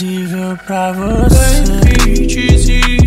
invisível 0.00 0.56
pra 0.66 0.92
você. 0.92 1.62
Baby, 1.84 2.99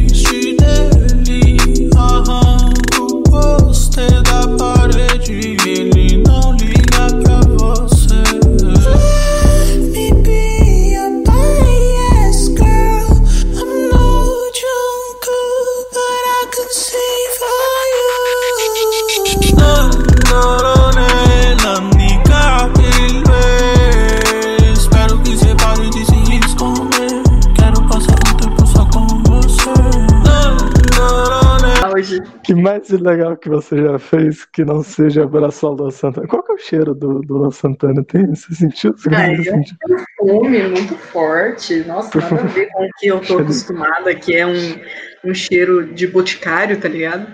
Mais 32.89 33.01
legal 33.01 33.37
que 33.37 33.47
você 33.47 33.77
já 33.81 33.97
fez 33.97 34.43
que 34.45 34.65
não 34.65 34.83
seja 34.83 35.23
abraçar 35.23 35.69
o 35.69 35.73
Luan 35.73 35.91
Santana? 35.91 36.27
Qual 36.27 36.43
que 36.43 36.51
é 36.51 36.55
o 36.55 36.57
cheiro 36.57 36.93
do, 36.93 37.21
do 37.21 37.37
Luan 37.37 37.51
Santana? 37.51 38.03
Tem, 38.03 38.27
você 38.27 38.53
sentiu? 38.53 38.91
Você 38.97 39.09
Ah, 39.15 39.31
eu 39.33 39.43
sentir? 39.43 39.77
perfume 39.79 40.67
muito 40.67 40.97
forte. 40.97 41.75
Nossa, 41.85 42.17
nada 42.19 42.41
a 42.41 42.45
ver 42.47 42.67
com 42.73 42.83
o 42.85 42.89
que 42.97 43.07
eu 43.07 43.19
tô 43.19 43.25
Cheiro- 43.25 43.43
acostumada, 43.43 44.13
que 44.15 44.35
é 44.35 44.45
um, 44.45 44.81
um 45.23 45.33
cheiro 45.33 45.93
de 45.93 46.07
boticário, 46.07 46.77
tá 46.79 46.89
ligado? 46.89 47.25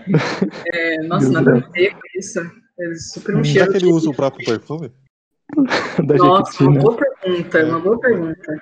É, 0.72 0.98
nossa, 1.08 1.31
nada 1.31 1.52
a 1.58 1.72
ver 1.72 1.94
com 1.94 2.00
isso. 2.16 2.39
É 2.80 2.95
super 2.95 3.36
um 3.36 3.39
Hum, 3.39 3.44
cheiro 3.44 3.59
Será 3.59 3.72
que 3.72 3.77
ele 3.77 3.86
de... 3.88 3.91
usa 3.91 4.09
o 4.11 4.13
próprio 4.16 4.45
perfume? 4.45 4.91
Da 6.05 6.16
Nossa, 6.16 6.63
uma 6.63 6.72
Jequitina. 6.73 6.80
boa 6.80 6.97
pergunta, 6.97 7.66
uma 7.66 7.80
boa 7.80 8.00
pergunta. 8.00 8.55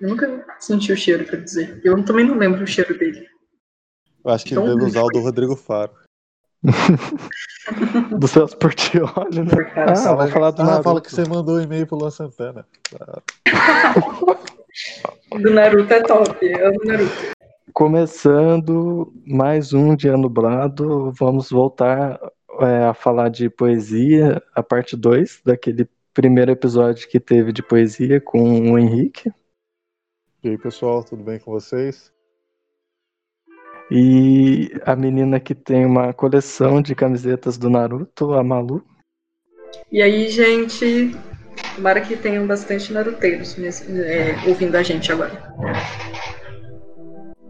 Eu 0.00 0.08
nunca 0.08 0.44
senti 0.58 0.90
o 0.92 0.96
cheiro, 0.96 1.24
quer 1.26 1.42
dizer. 1.42 1.80
Eu 1.84 2.02
também 2.04 2.24
não 2.26 2.38
lembro 2.38 2.62
o 2.64 2.66
cheiro 2.66 2.96
dele. 2.98 3.26
Eu 4.28 4.34
acho 4.34 4.44
que 4.44 4.52
ele 4.52 4.60
Então, 4.60 4.76
deve 4.76 4.90
usar 4.90 5.02
o 5.02 5.08
do 5.08 5.20
Rodrigo 5.20 5.56
Faro. 5.56 5.90
Do 8.18 8.28
Celso 8.28 8.58
Portioli, 8.58 9.42
né? 9.42 9.64
Cara, 9.74 9.92
Ah, 9.92 10.14
vai 10.14 10.28
falar 10.30 10.50
do 10.50 10.60
Ah, 10.60 10.64
Naruto. 10.66 10.82
fala 10.84 11.00
que 11.00 11.10
você 11.10 11.24
mandou 11.26 11.56
um 11.56 11.60
e-mail 11.62 11.86
pro 11.86 11.96
Luan 11.96 12.10
Santana. 12.10 12.66
do 15.32 15.50
Naruto 15.50 15.92
é 15.94 16.02
top. 16.02 16.44
Eu 16.44 16.68
amo 16.68 16.78
Naruto. 16.84 17.12
Começando 17.72 19.10
mais 19.26 19.72
um 19.72 19.96
dia 19.96 20.14
nublado, 20.16 21.10
vamos 21.12 21.48
voltar 21.48 22.20
é, 22.60 22.84
a 22.86 22.92
falar 22.94 23.28
de 23.30 23.48
poesia, 23.48 24.42
a 24.54 24.62
parte 24.62 24.94
2 24.96 25.40
daquele 25.44 25.88
primeiro 26.12 26.50
episódio 26.50 27.08
que 27.08 27.20
teve 27.20 27.52
de 27.52 27.62
poesia 27.62 28.20
com 28.20 28.72
o 28.72 28.78
Henrique. 28.78 29.30
E 30.42 30.48
aí, 30.50 30.58
pessoal, 30.58 31.02
tudo 31.04 31.22
bem 31.22 31.38
com 31.38 31.52
vocês? 31.52 32.12
E 33.90 34.70
a 34.84 34.94
menina 34.94 35.40
que 35.40 35.54
tem 35.54 35.86
uma 35.86 36.12
coleção 36.12 36.82
de 36.82 36.94
camisetas 36.94 37.56
do 37.56 37.70
Naruto, 37.70 38.34
a 38.34 38.44
Malu. 38.44 38.82
E 39.90 40.02
aí, 40.02 40.28
gente, 40.28 41.16
tomara 41.74 42.00
que 42.00 42.16
tenham 42.16 42.46
bastante 42.46 42.92
naruteiros 42.92 43.56
é, 43.58 44.36
ouvindo 44.46 44.76
a 44.76 44.82
gente 44.82 45.10
agora. 45.10 45.54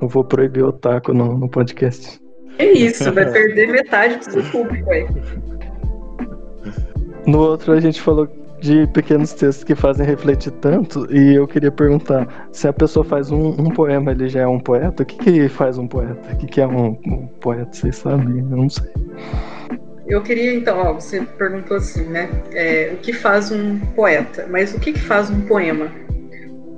Eu 0.01 0.09
vou 0.09 0.23
proibir 0.23 0.65
o 0.65 0.73
taco 0.73 1.13
no, 1.13 1.37
no 1.37 1.49
podcast. 1.49 2.21
Que 2.57 2.65
isso, 2.65 3.13
vai 3.13 3.31
perder 3.31 3.69
metade 3.69 4.19
do 4.19 4.25
seu 4.25 4.43
público 4.45 4.91
aí. 4.91 5.07
No 7.27 7.41
outro 7.41 7.73
a 7.73 7.81
gente 7.81 8.01
falou 8.01 8.29
de 8.61 8.87
pequenos 8.89 9.33
textos 9.33 9.65
que 9.65 9.75
fazem 9.75 10.07
refletir 10.07 10.53
tanto, 10.53 11.07
e 11.15 11.35
eu 11.35 11.47
queria 11.47 11.71
perguntar, 11.71 12.49
se 12.53 12.67
a 12.67 12.73
pessoa 12.73 13.05
faz 13.05 13.31
um, 13.31 13.51
um 13.51 13.71
poema, 13.71 14.13
ele 14.13 14.29
já 14.29 14.41
é 14.41 14.47
um 14.47 14.59
poeta? 14.59 15.03
O 15.03 15.07
que, 15.07 15.17
que 15.17 15.49
faz 15.49 15.79
um 15.79 15.87
poeta? 15.87 16.33
O 16.33 16.37
que, 16.37 16.47
que 16.47 16.61
é 16.61 16.67
um, 16.67 16.99
um 17.07 17.29
poeta? 17.41 17.73
Vocês 17.73 17.97
sabem? 17.97 18.39
Eu 18.39 18.57
não 18.57 18.69
sei. 18.69 18.91
Eu 20.07 20.23
queria, 20.23 20.55
então, 20.55 20.79
ó, 20.79 20.95
você 20.95 21.21
perguntou 21.21 21.77
assim, 21.77 22.05
né? 22.05 22.31
é, 22.53 22.93
o 22.95 22.97
que 22.97 23.13
faz 23.13 23.53
um 23.53 23.79
poeta? 23.95 24.47
Mas 24.49 24.75
o 24.75 24.81
que, 24.81 24.95
que 24.95 25.01
faz 25.01 25.31
um 25.31 25.43
poema? 25.43 25.91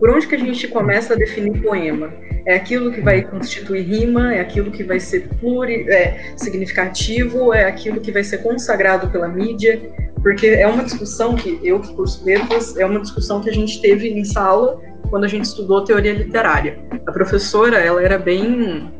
Por 0.00 0.08
onde 0.08 0.26
que 0.26 0.34
a 0.34 0.38
gente 0.38 0.66
começa 0.66 1.12
a 1.12 1.16
definir 1.16 1.60
poema? 1.60 2.10
É 2.46 2.54
aquilo 2.54 2.90
que 2.90 3.02
vai 3.02 3.22
constituir 3.22 3.82
rima? 3.82 4.34
É 4.34 4.40
aquilo 4.40 4.70
que 4.70 4.82
vai 4.82 4.98
ser 4.98 5.28
pluri, 5.38 5.86
é, 5.90 6.32
significativo? 6.38 7.52
É 7.52 7.66
aquilo 7.66 8.00
que 8.00 8.10
vai 8.10 8.24
ser 8.24 8.38
consagrado 8.38 9.10
pela 9.10 9.28
mídia? 9.28 9.78
Porque 10.22 10.46
é 10.46 10.66
uma 10.66 10.84
discussão 10.84 11.36
que 11.36 11.60
eu 11.62 11.80
que 11.80 11.94
curso 11.94 12.24
letras, 12.24 12.78
é 12.78 12.86
uma 12.86 13.00
discussão 13.00 13.42
que 13.42 13.50
a 13.50 13.52
gente 13.52 13.80
teve 13.82 14.08
em 14.08 14.24
sala 14.24 14.80
quando 15.10 15.24
a 15.24 15.28
gente 15.28 15.44
estudou 15.44 15.84
teoria 15.84 16.14
literária. 16.14 16.78
A 17.06 17.12
professora, 17.12 17.78
ela 17.78 18.02
era 18.02 18.18
bem 18.18 18.90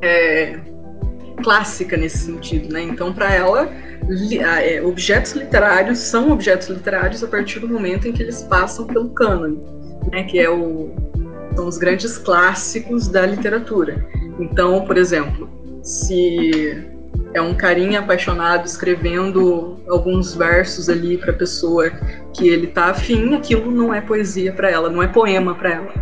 é, 0.00 0.58
clássica 1.42 1.96
nesse 1.96 2.18
sentido, 2.18 2.72
né? 2.72 2.82
Então, 2.82 3.12
para 3.12 3.34
ela, 3.34 3.68
é, 4.62 4.82
objetos 4.82 5.32
literários 5.32 5.98
são 5.98 6.30
objetos 6.30 6.68
literários 6.68 7.22
a 7.24 7.26
partir 7.26 7.60
do 7.60 7.68
momento 7.68 8.06
em 8.06 8.12
que 8.12 8.22
eles 8.22 8.42
passam 8.42 8.86
pelo 8.86 9.10
cânone, 9.10 9.60
né? 10.12 10.24
Que 10.24 10.38
é 10.38 10.50
o, 10.50 10.90
são 11.54 11.66
os 11.66 11.78
grandes 11.78 12.18
clássicos 12.18 13.08
da 13.08 13.26
literatura. 13.26 14.06
Então, 14.38 14.84
por 14.84 14.96
exemplo, 14.96 15.48
se 15.82 16.86
é 17.34 17.42
um 17.42 17.54
carinha 17.54 18.00
apaixonado 18.00 18.66
escrevendo 18.66 19.78
alguns 19.88 20.34
versos 20.34 20.88
ali 20.88 21.18
para 21.18 21.32
pessoa 21.32 21.90
que 22.34 22.48
ele 22.48 22.68
tá 22.68 22.86
afim, 22.86 23.34
aquilo 23.34 23.70
não 23.70 23.92
é 23.92 24.00
poesia 24.00 24.52
para 24.52 24.70
ela, 24.70 24.88
não 24.88 25.02
é 25.02 25.08
poema 25.08 25.54
para 25.54 25.70
ela. 25.70 25.92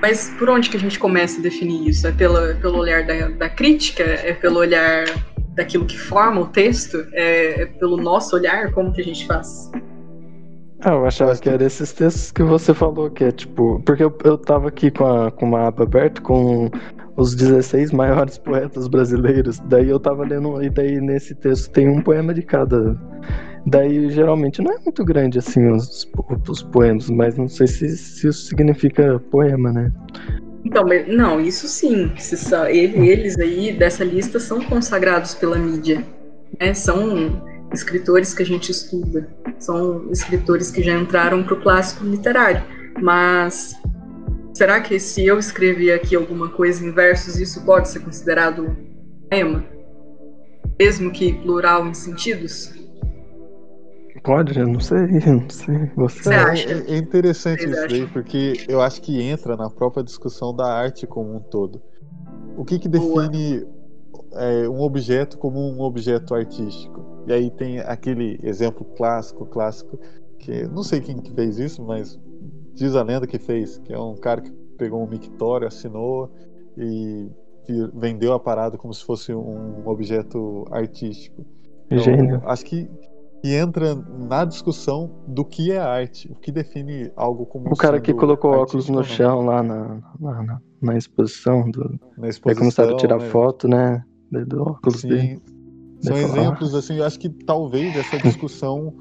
Mas 0.00 0.32
por 0.38 0.48
onde 0.48 0.70
que 0.70 0.76
a 0.76 0.80
gente 0.80 0.98
começa 0.98 1.40
a 1.40 1.42
definir 1.42 1.88
isso? 1.88 2.06
É 2.06 2.12
pela, 2.12 2.54
pelo 2.54 2.78
olhar 2.78 3.04
da, 3.04 3.28
da 3.28 3.48
crítica? 3.48 4.04
É 4.04 4.32
pelo 4.32 4.58
olhar 4.58 5.06
daquilo 5.54 5.84
que 5.84 5.98
forma 5.98 6.40
o 6.40 6.46
texto? 6.46 7.04
É, 7.12 7.62
é 7.62 7.66
pelo 7.66 7.96
nosso 7.96 8.36
olhar? 8.36 8.70
Como 8.72 8.92
que 8.92 9.00
a 9.00 9.04
gente 9.04 9.26
faz? 9.26 9.70
Ah, 10.80 10.92
eu 10.92 11.04
achava 11.06 11.36
que 11.36 11.48
era 11.48 11.64
esses 11.64 11.92
textos 11.92 12.30
que 12.30 12.42
você 12.42 12.72
falou, 12.72 13.10
que 13.10 13.24
é 13.24 13.32
tipo. 13.32 13.80
Porque 13.84 14.02
eu, 14.04 14.16
eu 14.24 14.38
tava 14.38 14.68
aqui 14.68 14.90
com, 14.90 15.04
a, 15.06 15.30
com 15.30 15.46
uma 15.46 15.66
aba 15.66 15.82
aberta 15.82 16.20
com 16.20 16.70
os 17.16 17.34
16 17.34 17.90
maiores 17.90 18.38
poetas 18.38 18.86
brasileiros. 18.86 19.58
Daí 19.60 19.88
eu 19.88 19.98
tava 19.98 20.24
lendo, 20.24 20.62
e 20.62 20.70
daí 20.70 21.00
nesse 21.00 21.34
texto 21.34 21.70
tem 21.72 21.88
um 21.88 22.00
poema 22.00 22.32
de 22.32 22.42
cada. 22.42 22.96
Daí 23.66 24.08
geralmente 24.10 24.62
não 24.62 24.72
é 24.72 24.78
muito 24.78 25.04
grande 25.04 25.38
assim 25.38 25.68
os, 25.68 26.08
os 26.48 26.62
poemas, 26.62 27.10
mas 27.10 27.36
não 27.36 27.48
sei 27.48 27.66
se, 27.66 27.96
se 27.96 28.28
isso 28.28 28.46
significa 28.46 29.18
poema, 29.30 29.72
né? 29.72 29.92
Então, 30.64 30.84
não, 31.08 31.40
isso 31.40 31.66
sim. 31.66 32.10
Se 32.16 32.36
são- 32.36 32.66
ele- 32.66 33.08
eles 33.08 33.36
aí 33.38 33.72
dessa 33.72 34.04
lista 34.04 34.38
são 34.38 34.60
consagrados 34.62 35.34
pela 35.34 35.58
mídia. 35.58 36.04
né? 36.60 36.72
São 36.72 37.42
escritores 37.72 38.34
que 38.34 38.42
a 38.42 38.46
gente 38.46 38.70
estuda. 38.70 39.28
São 39.58 40.10
escritores 40.10 40.70
que 40.70 40.82
já 40.82 40.92
entraram 40.98 41.42
para 41.42 41.54
o 41.54 41.60
clássico 41.60 42.04
literário. 42.04 42.62
Mas 43.00 43.74
será 44.54 44.80
que 44.80 44.98
se 44.98 45.24
eu 45.26 45.38
escrever 45.38 45.92
aqui 45.92 46.16
alguma 46.16 46.48
coisa 46.48 46.84
em 46.84 46.90
versos, 46.92 47.38
isso 47.38 47.64
pode 47.64 47.88
ser 47.88 48.00
considerado 48.00 48.76
poema? 49.30 49.64
Mesmo 50.78 51.10
que 51.10 51.32
plural 51.32 51.86
em 51.86 51.94
sentidos? 51.94 52.72
Pode? 54.22 54.58
Eu 54.58 54.66
não 54.66 54.80
sei, 54.80 54.98
eu 55.26 55.34
não 55.40 55.50
sei. 55.50 55.90
Você. 55.96 56.22
Você 56.22 56.34
É, 56.34 56.36
acha? 56.36 56.68
é- 56.72 56.94
é 56.94 56.96
interessante 56.98 57.60
Vocês 57.60 57.72
isso 57.76 57.88
daí, 57.88 58.00
acham? 58.02 58.12
porque 58.12 58.64
eu 58.68 58.80
acho 58.80 59.00
que 59.00 59.20
entra 59.22 59.56
na 59.56 59.70
própria 59.70 60.02
discussão 60.02 60.54
da 60.54 60.66
arte 60.66 61.06
como 61.06 61.36
um 61.36 61.40
todo. 61.40 61.80
O 62.56 62.64
que, 62.64 62.78
que 62.78 62.88
define 62.88 63.64
é, 64.34 64.68
um 64.68 64.80
objeto 64.80 65.38
como 65.38 65.60
um 65.60 65.80
objeto 65.80 66.34
artístico? 66.34 67.17
E 67.28 67.32
aí 67.32 67.50
tem 67.50 67.78
aquele 67.80 68.40
exemplo 68.42 68.86
clássico, 68.96 69.44
clássico, 69.44 70.00
que 70.38 70.66
não 70.68 70.82
sei 70.82 71.00
quem 71.02 71.18
que 71.18 71.30
fez 71.34 71.58
isso, 71.58 71.84
mas 71.84 72.18
diz 72.74 72.96
a 72.96 73.02
lenda 73.02 73.26
que 73.26 73.38
fez, 73.38 73.76
que 73.78 73.92
é 73.92 73.98
um 73.98 74.16
cara 74.16 74.40
que 74.40 74.50
pegou 74.78 75.04
um 75.04 75.06
mictório, 75.06 75.66
assinou 75.66 76.30
e 76.74 77.30
vendeu 77.92 78.32
a 78.32 78.40
parada 78.40 78.78
como 78.78 78.94
se 78.94 79.04
fosse 79.04 79.34
um 79.34 79.86
objeto 79.86 80.64
artístico. 80.70 81.44
Então, 81.90 81.98
Gênio. 82.02 82.40
Acho 82.46 82.64
que, 82.64 82.88
que 83.42 83.54
entra 83.54 83.94
na 83.94 84.46
discussão 84.46 85.10
do 85.26 85.44
que 85.44 85.70
é 85.70 85.78
arte, 85.78 86.32
o 86.32 86.34
que 86.36 86.50
define 86.50 87.12
algo 87.14 87.44
como 87.44 87.70
O 87.70 87.76
cara 87.76 88.00
que 88.00 88.14
colocou 88.14 88.52
óculos 88.52 88.88
no 88.88 89.04
chão 89.04 89.44
lá 89.44 89.62
na, 89.62 90.00
na, 90.18 90.60
na- 90.80 90.96
exposição. 90.96 91.70
Do... 91.70 92.00
na 92.16 92.28
exposição. 92.28 92.62
começaram 92.62 92.94
a 92.94 92.96
tirar 92.96 93.18
né? 93.18 93.26
foto, 93.26 93.68
né? 93.68 94.02
Do 94.30 94.62
óculos 94.62 95.02
dele. 95.02 95.42
São 96.00 96.16
exemplos 96.16 96.74
assim. 96.74 96.98
Eu 96.98 97.04
acho 97.04 97.18
que 97.18 97.28
talvez 97.28 97.96
essa 97.96 98.18
discussão 98.18 98.92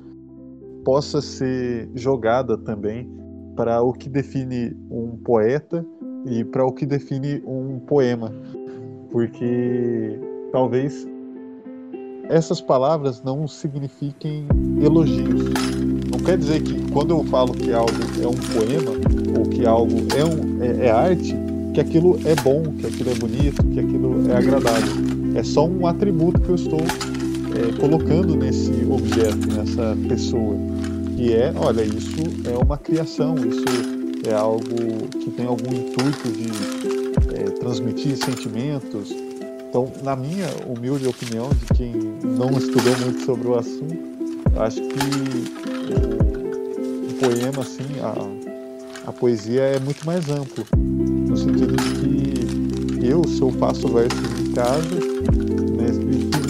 possa 0.84 1.22
ser 1.22 1.90
jogada 1.94 2.58
também 2.58 3.10
para 3.56 3.82
o 3.82 3.92
que 3.92 4.08
define 4.08 4.76
um 4.90 5.18
poeta 5.18 5.86
e 6.26 6.44
para 6.44 6.66
o 6.66 6.72
que 6.72 6.86
define 6.86 7.42
um 7.46 7.80
poema, 7.80 8.32
porque 9.12 10.20
talvez 10.52 11.08
essas 12.30 12.62
palavras 12.62 13.24
não 13.24 13.48
signifiquem 13.48 14.46
elogios. 14.82 15.52
Não 16.12 16.20
quer 16.20 16.38
dizer 16.38 16.62
que 16.62 16.92
quando 16.92 17.12
eu 17.12 17.24
falo 17.26 17.54
que 17.54 17.72
algo 17.72 17.92
é 18.22 18.28
um 18.28 18.34
poema 18.54 18.92
ou 19.38 19.50
que 19.50 19.66
algo 19.66 19.96
é, 20.16 20.24
um, 20.24 20.64
é, 20.64 20.88
é 20.88 20.92
arte, 20.92 21.36
que 21.74 21.82
aquilo 21.82 22.18
é 22.26 22.36
bom, 22.42 22.64
que 22.74 22.86
aquilo 22.86 23.12
é 23.12 23.16
bonito, 23.16 23.64
que 23.68 23.80
aquilo 23.80 24.30
é 24.30 24.36
agradável. 24.36 25.17
É 25.38 25.44
só 25.44 25.68
um 25.68 25.86
atributo 25.86 26.42
que 26.42 26.50
eu 26.50 26.56
estou 26.56 26.80
é, 26.82 27.80
colocando 27.80 28.36
nesse 28.36 28.72
objeto, 28.90 29.48
nessa 29.54 29.96
pessoa. 30.10 30.56
Que 31.16 31.32
é, 31.32 31.54
olha, 31.56 31.84
isso 31.84 32.18
é 32.52 32.58
uma 32.58 32.76
criação, 32.76 33.36
isso 33.36 33.64
é 34.28 34.34
algo 34.34 35.08
que 35.12 35.30
tem 35.30 35.46
algum 35.46 35.72
intuito 35.72 36.32
de 36.32 36.50
é, 37.36 37.52
transmitir 37.52 38.18
sentimentos. 38.18 39.12
Então, 39.70 39.92
na 40.04 40.16
minha 40.16 40.48
humilde 40.66 41.08
opinião, 41.08 41.50
de 41.50 41.66
quem 41.78 41.94
não 42.24 42.50
estudou 42.58 42.98
muito 42.98 43.24
sobre 43.24 43.48
o 43.48 43.60
assunto, 43.60 43.96
acho 44.56 44.82
que 44.82 45.00
o, 45.94 47.12
o 47.12 47.14
poema, 47.20 47.62
assim, 47.62 47.86
a, 48.02 49.10
a 49.10 49.14
poesia 49.14 49.62
é 49.62 49.80
muito 49.80 50.04
mais 50.04 50.28
amplo 50.32 50.66
no 50.76 51.38
sentido 51.38 51.76
de 51.76 52.98
que 52.98 53.08
eu, 53.08 53.24
se 53.28 53.40
eu 53.40 53.52
faço 53.52 53.88
versos 53.88 54.40
em 54.40 54.52
casa, 54.54 55.07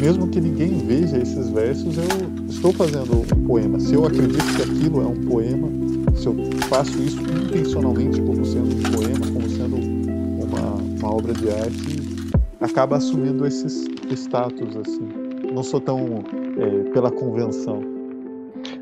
mesmo 0.07 0.25
que 0.29 0.39
ninguém 0.39 0.77
veja 0.87 1.17
esses 1.17 1.49
versos, 1.49 1.97
eu 1.97 2.45
estou 2.47 2.71
fazendo 2.71 3.13
um 3.13 3.45
poema. 3.45 3.77
Se 3.77 3.93
eu 3.93 4.05
acredito 4.05 4.55
que 4.55 4.61
aquilo 4.61 5.01
é 5.01 5.05
um 5.05 5.25
poema, 5.25 5.67
se 6.15 6.27
eu 6.27 6.35
faço 6.69 6.97
isso 7.03 7.19
intencionalmente 7.21 8.21
como 8.21 8.45
sendo 8.45 8.73
um 8.73 8.83
poema, 8.83 9.19
como 9.33 9.49
sendo 9.49 9.75
uma, 9.75 10.75
uma 10.97 11.13
obra 11.13 11.33
de 11.33 11.49
arte, 11.49 12.29
acaba 12.61 12.95
assumindo 12.95 13.45
esses 13.45 13.85
status 14.11 14.77
assim. 14.77 15.09
Não 15.53 15.61
sou 15.61 15.81
tão 15.81 16.23
é, 16.57 16.89
pela 16.91 17.11
convenção. 17.11 17.81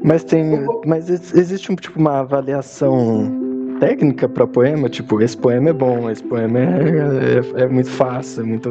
Mas 0.03 0.23
tem, 0.23 0.45
mas 0.85 1.09
existe 1.09 1.71
um 1.71 1.75
tipo 1.75 1.99
uma 1.99 2.19
avaliação 2.19 3.31
técnica 3.79 4.29
para 4.29 4.45
poema, 4.45 4.89
tipo, 4.89 5.19
esse 5.19 5.35
poema 5.35 5.71
é 5.71 5.73
bom, 5.73 6.07
esse 6.09 6.23
poema 6.23 6.59
é, 6.59 7.61
é, 7.61 7.63
é 7.63 7.67
muito 7.67 7.89
fácil, 7.89 8.43
é 8.43 8.45
muito. 8.45 8.69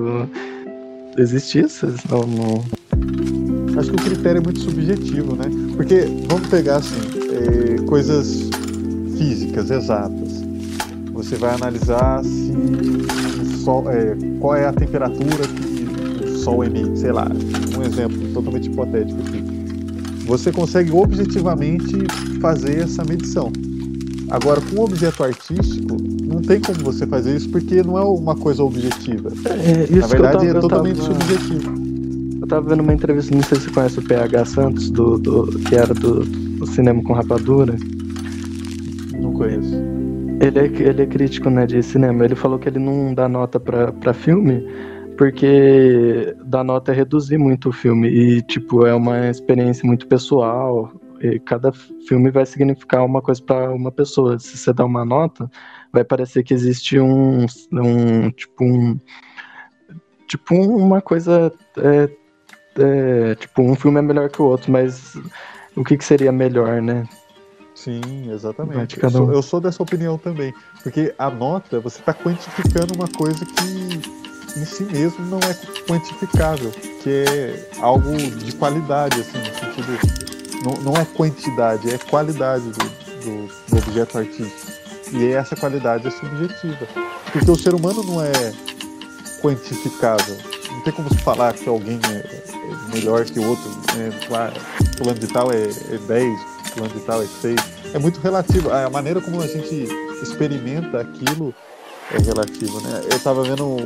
Existe 1.17 1.61
isso? 1.61 1.87
Não, 2.11 2.27
não... 2.27 3.79
Acho 3.79 3.91
que 3.91 3.97
o 3.97 4.05
critério 4.05 4.39
é 4.39 4.43
muito 4.43 4.61
subjetivo, 4.61 5.37
né? 5.37 5.45
Porque, 5.77 6.07
vamos 6.29 6.49
pegar 6.49 6.77
assim, 6.77 7.01
é, 7.33 7.83
coisas 7.87 8.49
físicas, 9.17 9.71
exatas. 9.71 10.45
Você 11.13 11.37
vai 11.37 11.55
analisar 11.55 12.23
se 12.25 12.53
sol, 13.65 13.91
é, 13.91 14.17
qual 14.41 14.55
é 14.55 14.67
a 14.67 14.73
temperatura 14.73 15.49
que 15.49 16.25
o 16.25 16.39
Sol 16.39 16.63
emite, 16.63 16.99
sei 16.99 17.13
lá, 17.13 17.27
um 17.77 17.83
exemplo 17.83 18.29
totalmente 18.35 18.69
hipotético 18.69 19.19
aqui. 19.21 19.43
Você 20.27 20.53
consegue 20.53 20.93
objetivamente 20.93 21.97
fazer 22.41 22.83
essa 22.83 23.05
medição. 23.05 23.51
Agora, 24.35 24.61
com 24.61 24.81
um 24.81 24.85
objeto 24.85 25.23
artístico, 25.23 25.97
não 26.25 26.43
tem 26.43 26.61
como 26.61 26.81
você 26.81 27.07
fazer 27.07 27.37
isso 27.37 27.49
porque 27.51 27.85
não 27.85 27.97
é 27.97 28.03
uma 28.03 28.35
coisa 28.35 28.65
objetiva. 28.65 29.31
É, 29.47 29.97
Na 29.97 30.07
verdade, 30.09 30.47
tava, 30.47 30.59
é 30.59 30.61
totalmente 30.61 31.01
tava, 31.01 31.13
subjetivo. 31.13 31.75
Eu 32.41 32.47
tava 32.49 32.69
vendo 32.69 32.81
uma 32.81 32.93
entrevista, 32.93 33.33
não 33.33 33.45
sei 33.45 33.59
se 33.59 33.67
você 33.67 33.71
conhece 33.71 33.99
o 34.01 34.03
PH 34.03 34.45
Santos, 34.47 34.91
do, 34.91 35.19
do 35.19 35.59
que 35.61 35.77
era 35.77 35.95
do, 35.95 36.25
do, 36.25 36.67
Cinema 36.67 37.01
com 37.05 37.13
Rapadura. 37.13 37.77
Não 39.13 39.33
conheço. 39.35 39.73
Ele 40.41 40.59
é, 40.59 40.65
ele 40.65 41.03
é 41.03 41.07
crítico 41.07 41.49
né, 41.49 41.65
de 41.65 41.81
cinema. 41.81 42.25
Ele 42.25 42.35
falou 42.35 42.59
que 42.59 42.69
ele 42.69 42.81
não 42.81 43.15
dá 43.15 43.29
nota 43.29 43.61
para 43.61 44.13
filme 44.13 44.67
porque 45.17 46.37
dar 46.45 46.65
nota 46.65 46.91
é 46.91 46.95
reduzir 46.97 47.39
muito 47.39 47.69
o 47.69 47.73
filme. 47.73 48.09
E, 48.09 48.43
tipo, 48.43 48.85
é 48.85 48.93
uma 48.93 49.31
experiência 49.31 49.87
muito 49.87 50.09
pessoal 50.09 50.91
cada 51.47 51.73
filme 52.07 52.31
vai 52.31 52.45
significar 52.47 53.05
uma 53.05 53.23
coisa 53.23 53.43
para 53.43 53.73
uma 53.73 53.91
pessoa. 53.91 54.39
Se 54.39 54.57
você 54.57 54.73
dá 54.73 54.85
uma 54.85 55.05
nota, 55.05 55.51
vai 55.93 56.05
parecer 56.05 56.43
que 56.43 56.55
existe 56.55 56.99
um, 56.99 57.47
um 57.73 58.31
tipo 58.31 58.65
um 58.65 58.99
tipo 60.29 60.55
uma 60.55 61.01
coisa 61.01 61.53
é, 61.79 62.11
é, 62.79 63.35
tipo 63.37 63.63
um 63.63 63.75
filme 63.75 63.99
é 63.99 64.03
melhor 64.03 64.29
que 64.29 64.43
o 64.43 64.47
outro, 64.47 64.71
mas 64.71 65.17
o 65.77 65.85
que, 65.85 65.97
que 65.97 66.05
seria 66.05 66.33
melhor, 66.33 66.81
né? 66.83 67.07
Sim, 67.75 68.31
exatamente. 68.31 69.03
Eu 69.03 69.11
sou, 69.11 69.33
eu 69.33 69.43
sou, 69.43 69.61
dessa 69.61 69.83
opinião 69.83 70.17
também, 70.17 70.55
porque 70.83 71.13
a 71.19 71.29
nota 71.29 71.81
você 71.81 71.99
está 71.99 72.15
quantificando 72.15 72.95
uma 72.95 73.09
coisa 73.09 73.45
que 73.45 74.59
em 74.59 74.65
si 74.65 74.85
mesmo 74.85 75.25
não 75.27 75.39
é 75.39 75.55
quantificável, 75.87 76.71
que 77.03 77.11
é 77.11 77.71
algo 77.81 78.17
de 78.17 78.55
qualidade, 78.55 79.21
assim, 79.21 79.39
no 79.39 79.45
sentido 79.47 80.34
não, 80.65 80.73
não 80.81 80.97
é 80.97 81.05
quantidade, 81.05 81.93
é 81.93 81.99
qualidade 81.99 82.65
do, 82.65 82.85
do, 83.21 83.47
do 83.69 83.77
objeto 83.77 84.19
artístico. 84.19 84.73
E 85.13 85.27
essa 85.33 85.55
qualidade 85.55 86.09
é 86.09 86.11
subjetiva. 86.11 86.89
Porque 87.31 87.51
o 87.51 87.57
ser 87.57 87.75
humano 87.75 88.03
não 88.03 88.23
é 88.23 88.33
quantificável. 89.43 90.37
Não 90.71 90.81
tem 90.81 90.93
como 90.93 91.15
falar 91.17 91.53
que 91.53 91.69
alguém 91.69 92.01
é, 92.11 92.17
é 92.17 92.95
melhor 92.95 93.25
que 93.27 93.39
o 93.39 93.47
outro. 93.47 93.71
Né? 93.95 94.11
Claro, 94.27 94.55
fulano 94.97 95.19
de 95.19 95.27
tal 95.27 95.53
é, 95.53 95.65
é 95.65 95.99
10, 95.99 96.41
fulano 96.73 96.95
de 96.95 97.01
tal 97.01 97.23
é 97.23 97.27
6. 97.27 97.61
É 97.93 97.99
muito 97.99 98.19
relativo. 98.21 98.73
A 98.73 98.89
maneira 98.89 99.21
como 99.21 99.43
a 99.43 99.47
gente 99.47 99.87
experimenta 100.23 101.01
aquilo 101.01 101.55
é 102.11 102.19
relativo. 102.19 102.81
Né? 102.81 103.03
Eu 103.11 103.17
estava 103.17 103.43
vendo 103.43 103.77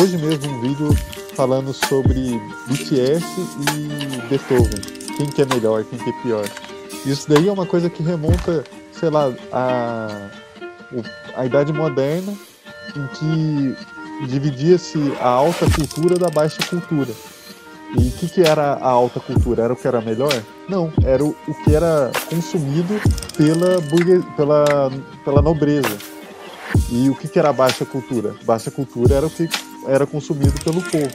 hoje 0.00 0.16
mesmo 0.16 0.50
um 0.50 0.60
vídeo 0.60 0.96
falando 1.34 1.72
sobre 1.74 2.40
BTS 2.68 3.24
e 3.74 4.28
Beethoven 4.28 5.05
quem 5.16 5.26
que 5.26 5.42
é 5.42 5.46
melhor, 5.46 5.84
quem 5.84 5.98
que 5.98 6.10
é 6.10 6.22
pior. 6.22 6.48
Isso 7.04 7.28
daí 7.28 7.48
é 7.48 7.52
uma 7.52 7.66
coisa 7.66 7.88
que 7.88 8.02
remonta, 8.02 8.64
sei 8.92 9.10
lá, 9.10 9.32
a, 9.52 10.28
a 11.36 11.46
Idade 11.46 11.72
Moderna, 11.72 12.34
em 12.96 13.06
que 13.08 13.76
dividia-se 14.26 14.98
a 15.20 15.28
alta 15.28 15.66
cultura 15.70 16.16
da 16.16 16.28
baixa 16.28 16.62
cultura. 16.68 17.12
E 17.98 18.08
o 18.08 18.12
que, 18.12 18.28
que 18.28 18.42
era 18.42 18.72
a 18.74 18.88
alta 18.88 19.20
cultura? 19.20 19.62
Era 19.62 19.72
o 19.72 19.76
que 19.76 19.86
era 19.86 20.00
melhor? 20.00 20.32
Não, 20.68 20.92
era 21.04 21.24
o, 21.24 21.36
o 21.46 21.54
que 21.62 21.74
era 21.74 22.10
consumido 22.28 23.00
pela, 23.36 23.80
pela, 24.36 24.90
pela 25.24 25.42
nobreza. 25.42 25.96
E 26.90 27.08
o 27.08 27.14
que, 27.14 27.28
que 27.28 27.38
era 27.38 27.50
a 27.50 27.52
baixa 27.52 27.84
cultura? 27.84 28.34
Baixa 28.44 28.70
cultura 28.70 29.14
era 29.14 29.26
o 29.26 29.30
que 29.30 29.48
era 29.86 30.06
consumido 30.06 30.52
pelo 30.64 30.82
povo. 30.82 31.08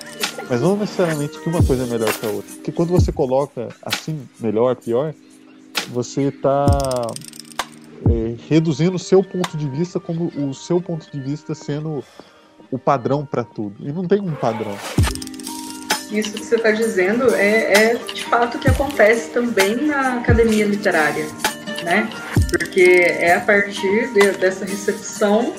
Mas 0.52 0.60
não 0.60 0.76
necessariamente 0.76 1.40
que 1.40 1.48
uma 1.48 1.64
coisa 1.64 1.84
é 1.84 1.86
melhor 1.86 2.12
que 2.12 2.26
a 2.26 2.30
outra. 2.30 2.56
Porque 2.56 2.74
quando 2.74 2.90
você 2.90 3.10
coloca 3.10 3.70
assim, 3.84 4.28
melhor, 4.38 4.76
pior, 4.76 5.14
você 5.94 6.24
está 6.24 6.68
é, 8.10 8.36
reduzindo 8.50 8.98
o 8.98 9.00
seu 9.00 9.24
ponto 9.24 9.56
de 9.56 9.70
vista 9.70 9.98
como 9.98 10.26
o 10.26 10.54
seu 10.54 10.82
ponto 10.82 11.10
de 11.10 11.22
vista 11.22 11.56
sendo 11.56 12.04
o 12.70 12.78
padrão 12.78 13.26
para 13.26 13.46
tudo. 13.46 13.78
E 13.80 13.94
não 13.94 14.06
tem 14.06 14.20
um 14.20 14.36
padrão. 14.36 14.78
Isso 16.12 16.34
que 16.34 16.44
você 16.44 16.56
está 16.56 16.72
dizendo 16.72 17.34
é, 17.34 17.94
é 17.94 17.96
de 17.96 18.26
fato 18.26 18.58
o 18.58 18.60
que 18.60 18.68
acontece 18.68 19.30
também 19.30 19.78
na 19.78 20.18
academia 20.18 20.66
literária, 20.66 21.28
né? 21.86 22.10
Porque 22.50 23.06
é 23.08 23.36
a 23.36 23.40
partir 23.40 24.12
de, 24.12 24.32
dessa 24.32 24.66
recepção 24.66 25.54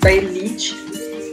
da 0.00 0.10
elite 0.10 0.87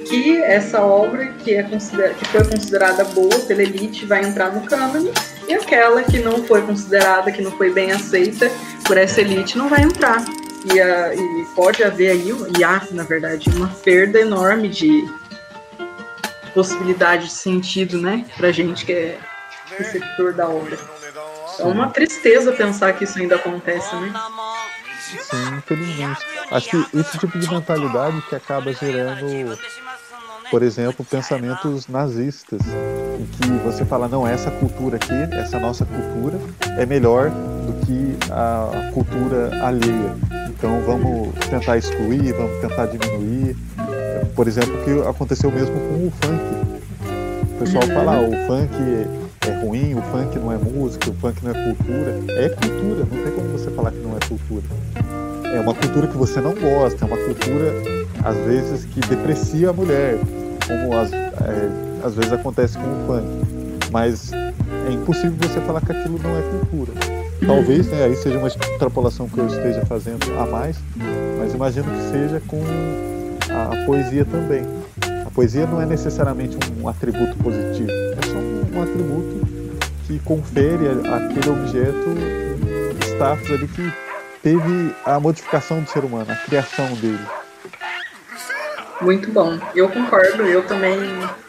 que 0.07 0.41
essa 0.41 0.81
obra 0.81 1.27
que, 1.43 1.55
é 1.55 1.63
que 1.63 2.25
foi 2.27 2.43
considerada 2.43 3.03
boa 3.05 3.39
pela 3.39 3.61
elite 3.61 4.05
vai 4.05 4.23
entrar 4.23 4.53
no 4.53 4.61
cânone 4.61 5.11
e 5.47 5.53
aquela 5.53 6.03
que 6.03 6.19
não 6.19 6.43
foi 6.43 6.61
considerada, 6.61 7.31
que 7.31 7.41
não 7.41 7.51
foi 7.51 7.71
bem 7.71 7.91
aceita 7.91 8.49
por 8.85 8.97
essa 8.97 9.21
elite 9.21 9.57
não 9.57 9.67
vai 9.67 9.81
entrar. 9.81 10.23
E, 10.73 10.81
a, 10.81 11.13
e 11.13 11.45
pode 11.55 11.83
haver 11.83 12.09
aí, 12.09 12.31
e 12.57 12.63
há, 12.63 12.81
na 12.91 13.03
verdade, 13.03 13.49
uma 13.51 13.67
perda 13.67 14.19
enorme 14.19 14.67
de 14.67 15.07
possibilidade 16.55 17.25
de 17.25 17.33
sentido, 17.33 18.01
né, 18.01 18.25
pra 18.35 18.51
gente 18.51 18.85
que 18.85 18.91
é 18.91 19.19
receptor 19.77 20.33
da 20.33 20.47
obra. 20.47 20.77
É 21.59 21.63
uma 21.63 21.89
tristeza 21.89 22.51
pensar 22.51 22.93
que 22.93 23.03
isso 23.03 23.19
ainda 23.19 23.35
acontece, 23.35 23.95
né? 23.95 24.11
Sim, 25.21 25.57
infelizmente. 25.57 26.25
Acho 26.49 26.69
que 26.69 26.97
esse 26.97 27.17
tipo 27.19 27.37
de 27.37 27.49
mentalidade 27.49 28.21
que 28.23 28.35
acaba 28.35 28.73
gerando 28.73 29.57
por 30.51 30.63
exemplo, 30.63 31.05
pensamentos 31.05 31.87
nazistas, 31.87 32.61
em 33.19 33.25
que 33.25 33.47
você 33.63 33.85
fala, 33.85 34.07
não, 34.07 34.27
essa 34.27 34.51
cultura 34.51 34.97
aqui, 34.97 35.13
essa 35.33 35.59
nossa 35.59 35.85
cultura, 35.85 36.39
é 36.77 36.85
melhor 36.85 37.29
do 37.29 37.85
que 37.85 38.17
a 38.31 38.91
cultura 38.93 39.65
alheia. 39.65 40.15
Então 40.49 40.81
vamos 40.85 41.33
tentar 41.49 41.77
excluir, 41.77 42.33
vamos 42.33 42.59
tentar 42.61 42.85
diminuir. 42.87 43.55
Por 44.35 44.47
exemplo, 44.47 44.73
o 44.79 44.83
que 44.83 45.07
aconteceu 45.07 45.51
mesmo 45.51 45.75
com 45.75 46.07
o 46.07 46.11
funk. 46.21 46.65
O 47.55 47.59
pessoal 47.59 47.83
fala, 47.87 48.15
ah, 48.15 48.21
o 48.21 48.31
funk 48.47 48.75
é 49.47 49.65
ruim, 49.65 49.93
o 49.95 50.01
funk 50.01 50.37
não 50.39 50.51
é 50.51 50.57
música, 50.57 51.09
o 51.09 51.13
funk 51.13 51.43
não 51.43 51.51
é 51.51 51.53
cultura. 51.53 52.11
É 52.29 52.49
cultura, 52.49 53.07
não 53.11 53.23
tem 53.23 53.31
como 53.33 53.47
você 53.49 53.71
falar 53.71 53.91
que 53.91 53.99
não 53.99 54.15
é 54.15 54.19
cultura. 54.27 54.63
É 55.55 55.59
uma 55.59 55.73
cultura 55.73 56.07
que 56.07 56.17
você 56.17 56.41
não 56.41 56.53
gosta, 56.53 57.05
é 57.05 57.07
uma 57.07 57.17
cultura, 57.17 57.94
às 58.25 58.35
vezes, 58.37 58.85
que 58.85 58.99
deprecia 59.01 59.69
a 59.69 59.73
mulher, 59.73 60.17
como 60.67 60.97
às, 60.97 61.13
é, 61.13 61.69
às 62.03 62.15
vezes 62.15 62.33
acontece 62.33 62.75
com 62.75 62.83
o 62.83 63.05
funk. 63.05 63.89
Mas 63.91 64.33
é 64.33 64.91
impossível 64.91 65.37
você 65.39 65.61
falar 65.61 65.79
que 65.81 65.91
aquilo 65.91 66.19
não 66.21 66.35
é 66.35 66.41
cultura. 66.41 66.91
Talvez 67.45 67.87
né, 67.87 68.05
aí 68.05 68.15
seja 68.15 68.39
uma 68.39 68.47
extrapolação 68.47 69.29
que 69.29 69.37
eu 69.37 69.45
esteja 69.45 69.85
fazendo 69.85 70.25
a 70.39 70.45
mais, 70.47 70.77
mas 71.37 71.53
imagino 71.53 71.85
que 71.85 72.11
seja 72.11 72.41
com 72.47 72.61
a 73.51 73.85
poesia 73.85 74.25
também. 74.25 74.63
A 75.25 75.29
poesia 75.29 75.67
não 75.67 75.79
é 75.79 75.85
necessariamente 75.85 76.57
um 76.81 76.87
atributo 76.87 77.35
positivo, 77.37 77.91
é 77.91 78.25
só 78.25 78.37
um, 78.37 78.77
um 78.77 78.81
atributo 78.81 79.47
que 80.07 80.17
confere 80.19 80.87
àquele 81.07 81.49
objeto 81.49 82.15
status 83.01 83.51
ali 83.51 83.67
que 83.67 83.93
teve 84.41 84.95
a 85.05 85.19
modificação 85.19 85.81
do 85.81 85.89
ser 85.89 86.03
humano, 86.03 86.31
a 86.31 86.35
criação 86.35 86.91
dele. 86.95 87.19
Muito 89.05 89.29
bom. 89.29 89.59
Eu 89.75 89.87
concordo, 89.87 90.41
eu 90.41 90.63
também 90.63 90.97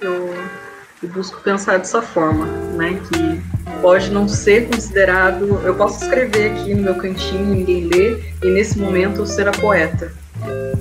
eu, 0.03 0.35
eu 1.03 1.09
busco 1.09 1.41
pensar 1.41 1.79
dessa 1.79 2.03
forma, 2.03 2.45
né? 2.77 3.01
Que 3.09 3.41
pode 3.81 4.11
não 4.11 4.29
ser 4.29 4.69
considerado. 4.69 5.59
Eu 5.65 5.75
posso 5.75 6.05
escrever 6.05 6.51
aqui 6.51 6.75
no 6.75 6.83
meu 6.83 6.95
cantinho, 6.97 7.47
ninguém 7.47 7.87
lê, 7.87 8.19
e 8.45 8.51
nesse 8.51 8.79
momento 8.79 9.23
eu 9.23 9.27
ser 9.27 9.49
a 9.49 9.53
poeta. 9.53 10.13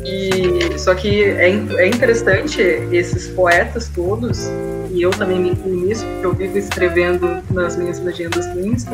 E, 0.03 0.77
só 0.77 0.93
que 0.93 1.23
é, 1.23 1.49
é 1.77 1.87
interessante 1.87 2.61
esses 2.91 3.29
poetas 3.29 3.87
todos, 3.87 4.49
e 4.91 5.01
eu 5.01 5.11
também 5.11 5.39
me 5.39 5.51
incluo 5.51 5.73
nisso, 5.73 6.05
porque 6.05 6.25
eu 6.25 6.33
vivo 6.33 6.57
escrevendo 6.57 7.41
nas 7.51 7.77
minhas 7.77 8.03
legendas 8.03 8.45
do 8.47 8.67
Insta, 8.67 8.91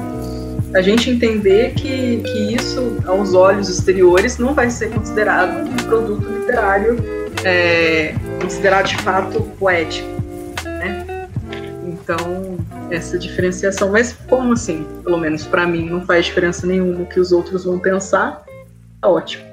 a 0.76 0.82
gente 0.84 1.10
entender 1.10 1.74
que, 1.74 2.22
que 2.22 2.56
isso, 2.56 2.98
aos 3.08 3.34
olhos 3.34 3.70
exteriores, 3.70 4.38
não 4.38 4.54
vai 4.54 4.70
ser 4.70 4.92
considerado 4.92 5.68
um 5.68 5.76
produto 5.88 6.30
literário 6.30 7.21
é, 7.44 8.14
considerado 8.42 8.88
de 8.88 8.98
fato 8.98 9.42
poético. 9.60 10.08
Né? 10.64 11.28
Então, 11.86 12.58
essa 12.90 13.18
diferenciação. 13.18 13.92
Mas 13.92 14.14
como 14.30 14.54
assim? 14.54 14.86
Pelo 15.04 15.18
menos 15.18 15.46
para 15.46 15.68
mim, 15.68 15.90
não 15.90 16.06
faz 16.06 16.26
diferença 16.26 16.66
nenhuma 16.68 17.02
o 17.02 17.06
que 17.06 17.20
os 17.20 17.32
outros 17.32 17.66
vão 17.66 17.80
pensar. 17.80 18.44
Tá 19.02 19.10
ótimo. 19.10 19.52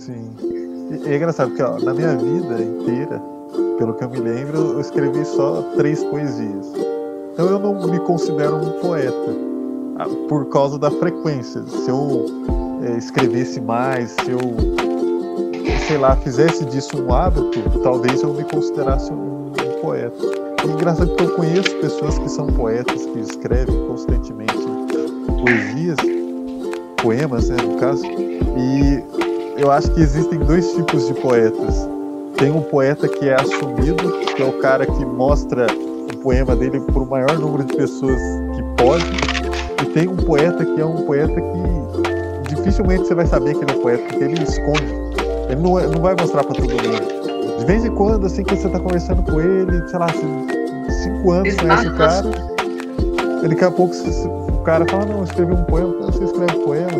Sim. 0.00 0.34
E 1.04 1.12
é 1.12 1.16
engraçado 1.16 1.48
porque 1.48 1.62
ó, 1.62 1.78
na 1.78 1.92
minha 1.92 2.16
vida 2.16 2.62
inteira, 2.62 3.20
pelo 3.78 3.92
que 3.92 4.02
eu 4.02 4.08
me 4.08 4.18
lembro, 4.18 4.72
eu 4.72 4.80
escrevi 4.80 5.22
só 5.26 5.60
três 5.76 6.02
poesias. 6.04 6.72
Então 7.32 7.46
eu 7.46 7.58
não 7.58 7.86
me 7.86 8.00
considero 8.00 8.56
um 8.56 8.70
poeta 8.80 9.36
ah, 9.98 10.06
por 10.26 10.48
causa 10.48 10.78
da 10.78 10.90
frequência. 10.90 11.62
Se 11.66 11.90
eu 11.90 12.24
é, 12.82 12.96
escrevesse 12.96 13.60
mais, 13.60 14.12
se 14.12 14.30
eu, 14.30 14.40
sei 15.90 15.98
lá, 15.98 16.14
fizesse 16.14 16.64
disso 16.66 17.02
um 17.02 17.12
hábito, 17.12 17.80
talvez 17.82 18.22
eu 18.22 18.32
me 18.32 18.44
considerasse 18.44 19.12
um, 19.12 19.46
um 19.46 19.80
poeta. 19.82 20.24
E 20.64 20.70
é 20.70 20.72
engraçado 20.72 21.16
que 21.16 21.24
eu 21.24 21.30
conheço 21.30 21.76
pessoas 21.78 22.16
que 22.16 22.28
são 22.28 22.46
poetas, 22.46 23.06
que 23.06 23.18
escrevem 23.18 23.88
constantemente 23.88 24.54
poesias, 25.42 25.96
poemas, 27.02 27.48
né, 27.48 27.56
no 27.60 27.74
caso, 27.80 28.06
e 28.06 29.02
eu 29.60 29.68
acho 29.72 29.90
que 29.90 30.00
existem 30.00 30.38
dois 30.38 30.72
tipos 30.74 31.08
de 31.08 31.14
poetas. 31.14 31.88
Tem 32.36 32.52
um 32.52 32.62
poeta 32.62 33.08
que 33.08 33.28
é 33.28 33.34
assumido, 33.34 34.12
que 34.36 34.42
é 34.44 34.46
o 34.46 34.60
cara 34.60 34.86
que 34.86 35.04
mostra 35.04 35.66
o 36.14 36.16
poema 36.18 36.54
dele 36.54 36.78
para 36.78 37.02
o 37.02 37.06
maior 37.10 37.36
número 37.36 37.64
de 37.64 37.74
pessoas 37.74 38.20
que 38.54 38.62
pode. 38.80 39.10
E 39.82 39.86
tem 39.86 40.06
um 40.06 40.16
poeta 40.16 40.64
que 40.64 40.80
é 40.80 40.86
um 40.86 41.04
poeta 41.04 41.34
que 41.34 42.54
dificilmente 42.54 43.08
você 43.08 43.14
vai 43.16 43.26
saber 43.26 43.56
que 43.56 43.64
ele 43.64 43.72
é 43.72 43.82
poeta, 43.82 44.04
porque 44.04 44.22
ele 44.22 44.44
esconde. 44.44 45.09
Ele 45.50 45.60
não, 45.60 45.78
é, 45.78 45.86
não 45.86 46.00
vai 46.00 46.14
mostrar 46.18 46.44
para 46.44 46.54
todo 46.54 46.70
mundo. 46.70 47.58
De 47.58 47.64
vez 47.64 47.84
em 47.84 47.90
quando, 47.90 48.26
assim, 48.26 48.44
que 48.44 48.54
você 48.54 48.66
está 48.66 48.78
conversando 48.78 49.22
com 49.22 49.40
ele, 49.40 49.88
sei 49.88 49.98
lá, 49.98 50.06
cinco 51.02 51.32
anos 51.32 51.54
conhece 51.56 51.88
o 51.88 51.96
cara, 51.96 52.26
ele 53.42 53.48
daqui 53.48 53.64
a 53.64 53.70
pouco 53.70 53.94
o 53.94 54.62
cara 54.62 54.86
fala, 54.88 55.06
não, 55.06 55.18
eu 55.18 55.24
escrevi 55.24 55.52
um 55.52 55.64
poema, 55.64 56.06
você 56.06 56.24
escreve 56.24 56.54
poema. 56.64 56.90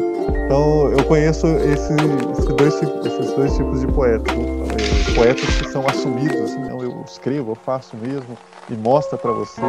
Então 0.44 0.88
eu 0.90 1.04
conheço 1.04 1.46
esse, 1.46 1.92
esse 1.92 2.52
dois, 2.54 2.74
esses 2.82 3.32
dois 3.34 3.56
tipos 3.56 3.80
de 3.80 3.86
poetas. 3.88 4.34
É, 4.34 5.14
poetas 5.14 5.44
que 5.44 5.68
são 5.68 5.86
assumidos, 5.86 6.40
assim, 6.40 6.60
não, 6.60 6.82
eu 6.82 7.04
escrevo, 7.06 7.52
eu 7.52 7.54
faço 7.54 7.96
mesmo, 7.96 8.36
e 8.68 8.74
mostra 8.74 9.16
para 9.16 9.32
você, 9.32 9.60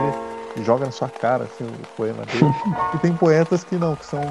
e 0.58 0.64
joga 0.64 0.86
na 0.86 0.92
sua 0.92 1.10
cara 1.10 1.44
assim, 1.44 1.66
o 1.66 1.88
poema 1.96 2.24
dele. 2.26 2.54
e 2.96 2.98
tem 3.00 3.14
poetas 3.14 3.64
que 3.64 3.76
não, 3.76 3.96
que 3.96 4.06
são 4.06 4.22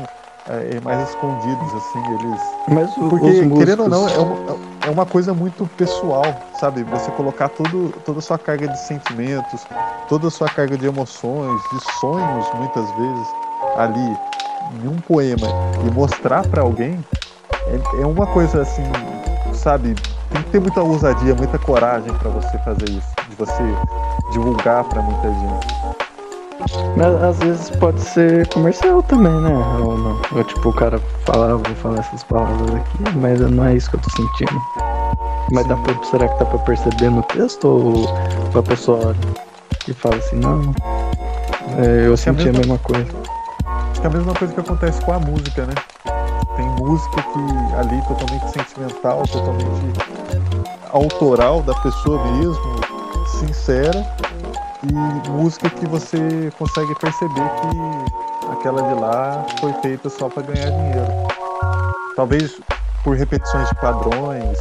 é, 0.49 0.81
mais 0.81 1.09
escondidos, 1.09 1.75
assim, 1.75 1.99
eles. 2.15 2.41
Mas 2.69 2.97
o, 2.97 3.09
Porque, 3.09 3.49
querendo 3.51 3.85
ou 3.85 3.89
não, 3.89 4.09
é 4.09 4.19
uma, 4.19 4.59
é 4.87 4.91
uma 4.91 5.07
coisa 5.07 5.35
muito 5.35 5.67
pessoal, 5.67 6.35
sabe? 6.55 6.83
Você 6.85 7.11
colocar 7.13 7.49
todo, 7.51 7.93
toda 8.05 8.19
a 8.19 8.23
sua 8.23 8.39
carga 8.39 8.69
de 8.69 8.79
sentimentos, 8.79 9.67
toda 10.09 10.29
a 10.29 10.31
sua 10.31 10.49
carga 10.49 10.77
de 10.77 10.87
emoções, 10.87 11.61
de 11.73 11.81
sonhos, 12.01 12.47
muitas 12.55 12.91
vezes, 12.93 13.29
ali 13.77 14.19
em 14.73 14.89
um 14.89 15.01
poema 15.01 15.47
e 15.87 15.91
mostrar 15.91 16.45
para 16.45 16.63
alguém 16.63 17.05
é, 17.67 18.03
é, 18.03 18.07
uma 18.07 18.27
coisa 18.27 18.63
assim, 18.63 18.85
sabe? 19.53 19.95
Tem 20.31 20.43
que 20.43 20.51
ter 20.51 20.61
muita 20.61 20.83
ousadia, 20.83 21.35
muita 21.35 21.59
coragem 21.59 22.13
para 22.15 22.31
você 22.31 22.57
fazer 22.59 22.89
isso, 22.89 23.09
de 23.29 23.37
você 23.37 23.63
divulgar 24.33 24.85
para 24.85 25.03
muita 25.03 25.29
gente. 25.29 25.67
Mas 26.97 27.23
às 27.23 27.39
vezes 27.39 27.71
pode 27.71 28.01
ser 28.01 28.47
comercial 28.49 29.03
também, 29.03 29.33
né? 29.33 29.79
Ou 29.81 29.99
não? 29.99 30.21
Ou, 30.33 30.45
tipo, 30.45 30.69
o 30.69 30.73
cara 30.73 30.99
falar, 31.25 31.55
vou 31.55 31.75
falar 31.77 32.01
essas 32.01 32.23
palavras 32.25 32.75
aqui, 32.75 33.17
mas 33.17 33.41
não 33.41 33.65
é 33.65 33.75
isso 33.75 33.91
que 33.91 33.97
eu 33.97 34.01
tô 34.01 34.11
sentindo. 34.11 34.61
Mas 35.53 35.67
dá 35.67 35.77
pra, 35.77 35.95
será 36.05 36.29
que 36.29 36.39
dá 36.39 36.45
pra 36.45 36.59
perceber 36.61 37.11
no 37.11 37.23
texto 37.25 37.65
ou 37.65 38.59
a 38.59 38.63
pessoa 38.63 39.09
olha 39.09 39.17
e 39.89 39.93
fala 39.95 40.17
assim, 40.17 40.37
não, 40.37 40.75
é, 41.79 42.07
eu 42.07 42.17
senti 42.17 42.49
a 42.49 42.53
mesma 42.53 42.79
coisa 42.79 43.09
acho 43.91 44.01
que 44.01 44.07
é 44.07 44.11
a 44.11 44.13
mesma 44.13 44.35
coisa 44.35 44.55
que 44.55 44.61
acontece 44.61 45.05
com 45.05 45.13
a 45.13 45.19
música, 45.19 45.67
né? 45.67 45.75
Tem 46.57 46.67
música 46.67 47.23
que 47.23 47.75
ali 47.77 48.01
totalmente 48.03 48.51
sentimental, 48.51 49.23
totalmente 49.25 49.93
autoral 50.91 51.63
da 51.63 51.75
pessoa 51.75 52.25
mesmo, 52.33 52.81
sincera, 53.27 54.07
e 54.85 55.29
música 55.31 55.69
que 55.71 55.87
você 55.87 56.51
consegue 56.59 56.95
perceber 56.99 57.35
que 57.35 58.53
aquela 58.53 58.83
de 58.83 59.01
lá 59.01 59.47
foi 59.61 59.73
feita 59.75 60.09
só 60.09 60.29
para 60.29 60.43
ganhar 60.43 60.71
dinheiro. 60.71 61.13
Talvez 62.17 62.61
por 63.05 63.17
repetições 63.17 63.69
de 63.69 63.75
padrões, 63.77 64.59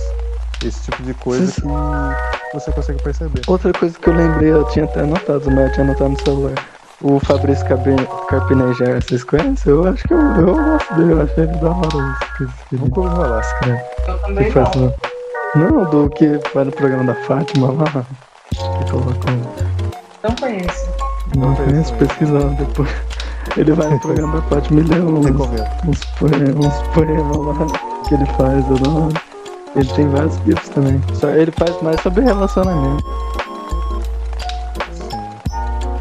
esse 0.66 0.84
tipo 0.84 1.04
de 1.04 1.14
coisa 1.16 1.52
que 1.52 2.54
você 2.54 2.72
consegue 2.72 3.02
perceber. 3.04 3.42
Outra 3.48 3.72
coisa 3.74 3.98
que 3.98 4.08
eu 4.08 4.14
lembrei, 4.14 4.52
eu 4.52 4.66
tinha 4.66 4.86
até 4.86 5.02
anotado, 5.02 5.50
mas 5.52 5.68
eu 5.68 5.72
tinha 5.74 5.86
anotado 5.86 6.10
no 6.10 6.22
celular 6.22 6.54
o 7.02 7.20
Fabrício 7.20 7.66
Carpinejar, 8.28 9.02
vocês 9.02 9.24
conhecem? 9.24 9.72
Eu 9.72 9.88
acho 9.88 10.08
que 10.08 10.14
eu, 10.14 10.20
eu 10.20 10.56
gosto 10.56 10.94
dele, 10.96 11.14
eu 11.14 11.22
achei 11.22 11.44
ele 11.44 11.58
da 11.58 11.70
hora 11.70 12.18
Nunca 12.72 13.00
ouvi 13.00 13.16
falar. 13.16 13.40
Escreve. 13.40 13.82
Eu 14.08 14.18
também 14.20 14.52
faz, 14.52 14.76
não. 14.76 14.94
não. 15.56 15.90
do 15.90 16.10
que 16.10 16.40
vai 16.54 16.66
no 16.66 16.72
programa 16.72 17.06
da 17.06 17.16
Fátima 17.24 17.72
lá. 17.72 18.06
Que 18.50 18.92
colocou. 18.92 19.39
Não 21.40 21.56
conheço. 21.56 21.94
Pesquisando 21.96 22.54
depois. 22.56 22.90
Ele 23.58 23.72
vai 23.72 23.88
no 23.88 24.00
programa 24.00 24.42
da 24.42 24.48
Fátima 24.48 24.82
e 24.82 24.84
lê 24.84 25.00
uns, 25.00 25.26
uns, 25.88 26.06
poemas, 26.20 26.66
uns 26.66 26.88
poemas 26.94 27.38
lá 27.38 27.68
que 28.08 28.14
ele 28.14 28.26
faz, 28.38 28.66
eu 28.70 28.90
não. 28.90 29.10
Ele 29.76 29.94
tem 29.94 30.08
vários 30.10 30.36
livros 30.46 30.70
também. 30.70 31.02
Só 31.14 31.30
ele 31.30 31.52
faz 31.52 31.82
mais 31.82 32.00
sobre 32.02 32.24
relacionamento. 32.24 33.04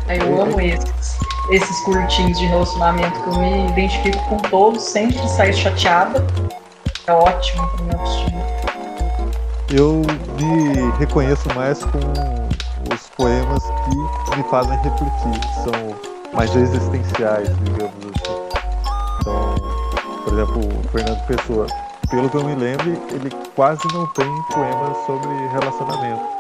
Eu 0.09 0.42
amo 0.42 0.61
esses, 0.61 1.18
esses 1.50 1.80
curtinhos 1.85 2.38
de 2.38 2.47
relacionamento 2.47 3.23
que 3.23 3.28
eu 3.28 3.38
me 3.38 3.68
identifico 3.68 4.18
com 4.28 4.37
todos, 4.37 4.83
sempre 4.83 5.18
saio 5.28 5.54
chateada. 5.54 6.26
É 7.07 7.12
ótimo 7.12 7.66
pra 7.68 7.85
minha 7.85 7.97
autoestima. 7.97 8.42
Eu 9.71 10.02
me 10.40 10.99
reconheço 10.99 11.49
mais 11.54 11.85
com 11.85 12.38
poemas 13.18 13.62
que 13.64 14.37
me 14.37 14.42
fazem 14.44 14.78
refletir, 14.78 15.40
que 15.40 15.54
são 15.54 16.32
mais 16.32 16.54
existenciais, 16.56 17.48
digamos 17.58 17.92
assim. 18.06 18.48
Então, 19.20 19.54
por 20.25 20.32
exemplo, 20.32 20.60
o 20.60 20.88
Fernando 20.88 21.26
Pessoa, 21.26 21.66
pelo 22.10 22.30
que 22.30 22.37
eu 22.37 22.44
me 22.44 22.54
lembro, 22.54 22.90
ele 23.12 23.30
quase 23.54 23.82
não 23.92 24.06
tem 24.14 24.42
poemas 24.50 24.96
sobre 25.04 25.28
relacionamento 25.48 26.38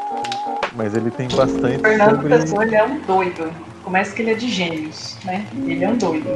mas 0.78 0.94
ele 0.94 1.10
tem 1.10 1.28
bastante. 1.28 1.78
O 1.78 1.80
Fernando 1.80 2.22
sobre... 2.22 2.28
Pessoa 2.28 2.64
ele 2.64 2.76
é 2.76 2.84
um 2.84 3.00
doido. 3.00 3.52
Começa 3.82 4.14
que 4.14 4.22
ele 4.22 4.30
é 4.30 4.34
de 4.34 4.48
gênios, 4.48 5.18
né? 5.24 5.44
Ele 5.66 5.84
é 5.84 5.88
um 5.88 5.96
doido. 5.96 6.28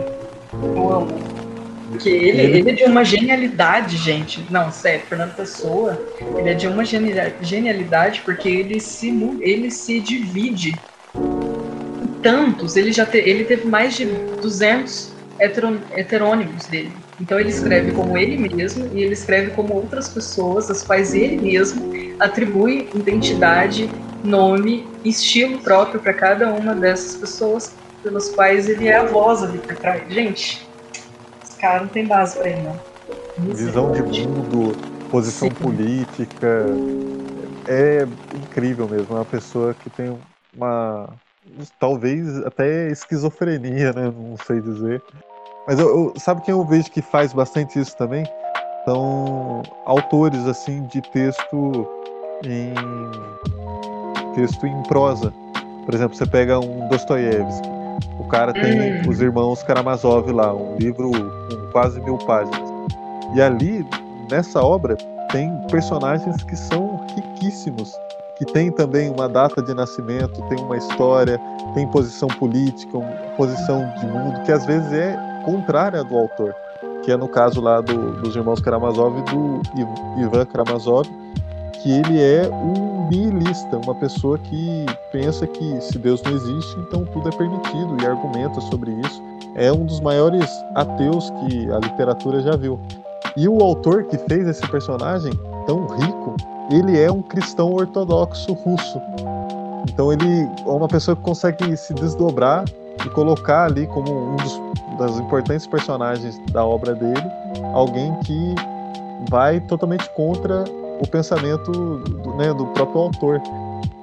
Eu 0.53 0.93
amo. 0.93 1.32
Porque 1.93 2.09
ele, 2.09 2.41
ele... 2.41 2.59
ele 2.61 2.71
é 2.71 2.73
de 2.73 2.85
uma 2.85 3.05
genialidade, 3.05 3.99
gente. 3.99 4.45
Não, 4.51 4.73
sério, 4.73 5.05
Fernando 5.07 5.37
Pessoa, 5.37 6.03
ele 6.39 6.49
é 6.49 6.55
de 6.55 6.67
uma 6.67 6.85
genialidade 6.85 8.23
porque 8.25 8.49
ele 8.49 8.81
se, 8.81 9.09
ele 9.41 9.71
se 9.71 10.01
divide 10.01 10.75
em 11.15 12.07
tantos. 12.23 12.77
Ele 12.77 12.93
já 12.93 13.05
te, 13.05 13.19
ele 13.19 13.45
teve 13.45 13.69
mais 13.69 13.95
de 13.95 14.07
200 14.07 15.13
heterônimos 15.39 16.65
dele. 16.67 16.93
Então 17.21 17.39
ele 17.39 17.51
escreve 17.51 17.93
como 17.93 18.17
ele 18.17 18.39
mesmo 18.39 18.89
e 18.95 19.03
ele 19.03 19.13
escreve 19.13 19.51
como 19.51 19.75
outras 19.75 20.09
pessoas, 20.09 20.71
as 20.71 20.83
quais 20.83 21.15
ele 21.15 21.37
mesmo 21.37 21.93
atribui 22.19 22.89
identidade 22.95 23.91
nome, 24.25 24.87
estilo 25.05 25.59
próprio 25.59 26.01
para 26.01 26.15
cada 26.15 26.51
uma 26.53 26.75
dessas 26.75 27.17
pessoas 27.17 27.75
pelas 28.03 28.31
quais 28.31 28.69
ele 28.69 28.89
é 28.89 28.97
a 28.97 29.05
voz 29.05 29.43
ali 29.43 29.59
por 29.59 29.77
trás. 29.77 30.03
Gente, 30.09 30.67
cara 31.63 31.81
não 31.81 31.89
tem 31.89 32.07
base 32.07 32.37
para 32.37 32.49
ele, 32.51 32.63
não. 32.63 32.79
Visão 33.55 33.93
de 33.93 34.03
mundo, 34.03 34.77
posição 35.11 35.49
Sim. 35.49 35.55
política. 35.55 36.67
É 37.69 38.07
incrível 38.37 38.89
mesmo. 38.89 39.15
É 39.15 39.19
uma 39.21 39.25
pessoa 39.25 39.73
que 39.73 39.89
tem 39.89 40.19
uma. 40.55 41.09
Talvez 41.79 42.45
até 42.45 42.89
esquizofrenia, 42.91 43.93
né? 43.93 44.13
Não 44.15 44.37
sei 44.37 44.61
dizer. 44.61 45.03
Mas 45.67 45.79
eu, 45.79 45.87
eu- 45.89 46.13
sabe 46.17 46.43
quem 46.43 46.53
eu 46.53 46.65
vejo 46.65 46.91
que 46.91 47.01
faz 47.01 47.33
bastante 47.33 47.79
isso 47.79 47.97
também? 47.97 48.25
São 48.85 49.63
autores 49.87 50.45
assim 50.47 50.85
de 50.87 51.01
texto 51.01 51.89
em 52.45 52.75
texto 54.35 54.67
em 54.67 54.83
prosa. 54.85 55.33
Por 55.85 55.95
exemplo, 55.95 56.17
você 56.17 56.27
pega 56.27 56.59
um 56.59 56.89
Dostoiévski. 56.89 57.82
O 58.19 58.25
cara 58.25 58.53
tem 58.53 59.01
Hum. 59.03 59.09
os 59.11 59.21
irmãos 59.21 59.63
Karamazov 59.63 60.31
lá, 60.31 60.53
um 60.55 60.77
livro 60.77 61.11
com 61.11 61.71
quase 61.73 62.01
mil 62.01 62.19
páginas. 62.19 62.71
E 63.35 63.41
ali, 63.41 63.87
nessa 64.31 64.63
obra, 64.63 64.97
tem 65.31 65.51
personagens 65.71 66.43
que 66.45 66.57
são 66.57 67.01
riquíssimos, 67.15 67.95
que 68.37 68.45
tem 68.45 68.71
também 68.71 69.11
uma 69.11 69.29
data 69.29 69.63
de 69.63 69.73
nascimento, 69.75 70.43
tem 70.49 70.59
uma 70.61 70.77
história, 70.77 71.41
tem 71.75 71.87
posição 71.89 72.29
política, 72.29 72.99
posição 73.37 73.91
de 73.99 74.07
mundo, 74.07 74.41
que 74.43 74.53
às 74.53 74.67
vezes 74.67 74.93
é 74.93 75.17
contrária 75.45 76.05
do 76.05 76.17
autor, 76.17 76.55
que 77.03 77.11
é 77.11 77.17
no 77.17 77.29
caso 77.29 77.61
lá 77.61 77.81
do- 77.81 78.13
dos 78.21 78.37
irmãos 78.37 78.61
Karamazov 78.61 79.19
e 79.19 79.23
do 79.23 79.63
Iv- 79.81 80.25
Ivan 80.27 80.45
Karamazov, 80.47 81.09
que 81.83 81.91
ele 81.91 82.23
é 82.23 82.49
um 82.49 83.09
nihilista, 83.09 83.79
uma 83.85 83.95
pessoa 83.97 84.39
que 84.39 84.87
pensa 85.11 85.47
que 85.47 85.81
se 85.81 85.99
Deus 85.99 86.23
não 86.23 86.33
existe, 86.33 86.79
então 86.81 87.05
tudo 87.07 87.29
é 87.29 87.33
permitido 87.33 87.97
e 88.01 88.07
argumenta 88.07 88.61
sobre 88.61 88.93
isso. 88.93 89.21
É 89.57 89.73
um 89.73 89.85
dos 89.85 90.01
maiores 90.01 90.49
ateus 90.75 91.31
que 91.31 91.71
a 91.73 91.79
literatura 91.79 92.41
já 92.41 92.57
viu. 92.57 92.79
E 93.37 93.49
o 93.49 93.61
autor 93.63 94.05
que 94.05 94.17
fez 94.17 94.47
esse 94.47 94.67
personagem 94.69 95.33
tão 95.67 95.87
rico, 95.87 96.37
ele 96.71 96.99
é 96.99 97.11
um 97.11 97.21
cristão 97.21 97.73
ortodoxo 97.73 98.53
russo. 98.53 99.01
Então 99.91 100.13
ele 100.13 100.49
é 100.65 100.71
uma 100.71 100.89
pessoa 100.89 101.17
que 101.17 101.23
consegue 101.23 101.77
se 101.77 101.93
desdobrar 101.95 102.65
e 103.05 103.09
colocar 103.11 103.65
ali 103.65 103.87
como 103.89 104.33
um 104.33 104.37
dos 104.37 104.61
das 104.99 105.19
importantes 105.19 105.67
personagens 105.67 106.39
da 106.53 106.65
obra 106.65 106.95
dele, 106.95 107.25
alguém 107.73 108.15
que 108.21 108.55
vai 109.31 109.59
totalmente 109.61 110.09
contra 110.11 110.65
o 111.03 111.09
pensamento 111.09 111.71
do, 111.73 112.37
né, 112.37 112.55
do 112.55 112.67
próprio 112.69 113.03
autor. 113.03 113.41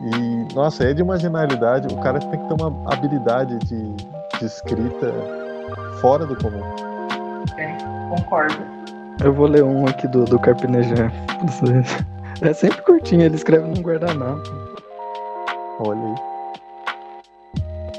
E, 0.01 0.53
nossa, 0.53 0.83
é 0.83 0.93
de 0.93 1.01
uma 1.01 1.17
genialidade. 1.17 1.93
O 1.93 1.97
cara 2.01 2.19
tem 2.19 2.39
que 2.39 2.47
ter 2.47 2.61
uma 2.61 2.93
habilidade 2.93 3.57
de, 3.59 3.93
de 4.39 4.45
escrita 4.45 5.13
fora 6.01 6.25
do 6.25 6.35
comum. 6.35 6.61
Concordo. 8.09 8.57
Eu 9.23 9.33
vou 9.33 9.47
ler 9.47 9.63
um 9.63 9.85
aqui 9.85 10.07
do, 10.07 10.25
do 10.25 10.39
Carpinejar. 10.39 11.11
É 12.41 12.53
sempre 12.53 12.81
curtinho, 12.83 13.23
ele 13.23 13.35
escreve 13.35 13.67
num 13.67 13.81
guardanapo. 13.81 14.49
Olha 15.79 15.99
aí. 15.99 16.15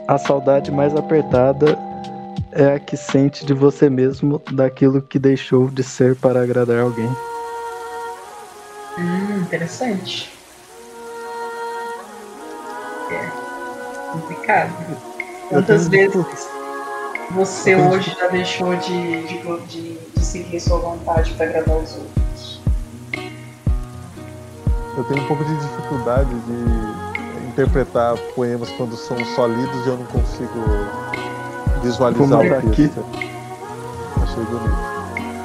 A 0.09 0.17
saudade 0.17 0.73
mais 0.73 0.97
apertada 0.97 1.79
é 2.53 2.77
a 2.77 2.81
que 2.81 2.97
sente 2.97 3.45
de 3.45 3.53
você 3.53 3.91
mesmo 3.91 4.41
daquilo 4.53 5.03
que 5.03 5.19
deixou 5.19 5.69
de 5.69 5.83
ser 5.83 6.17
para 6.17 6.43
agradar 6.43 6.81
alguém. 6.81 7.09
Interessante. 9.51 10.31
É 13.11 13.31
complicado. 14.13 14.97
Quantas 15.49 15.89
vezes 15.89 16.25
você 17.33 17.75
eu 17.75 17.79
tenho- 17.79 17.91
hoje 17.91 18.17
já 18.17 18.29
deixou 18.29 18.77
de, 18.77 19.23
de, 19.27 19.67
de, 19.67 19.99
de 20.17 20.25
seguir 20.25 20.61
sua 20.61 20.79
vontade 20.79 21.33
para 21.35 21.47
agradar 21.47 21.77
os 21.79 21.97
outros? 21.97 22.61
Eu 24.97 25.03
tenho 25.03 25.25
um 25.25 25.27
pouco 25.27 25.45
de 25.45 25.57
dificuldade 25.57 26.31
de 26.31 27.49
interpretar 27.49 28.17
poemas 28.37 28.71
quando 28.71 28.97
são 28.97 29.17
só 29.35 29.49
lidos 29.49 29.85
e 29.85 29.89
eu 29.89 29.97
não 29.97 30.07
consigo 30.07 30.61
visualizar 31.83 32.39
o 32.39 32.55
aqui. 32.71 32.87
texto. 32.89 33.05
Achei 34.23 34.45
bonito. 34.45 34.90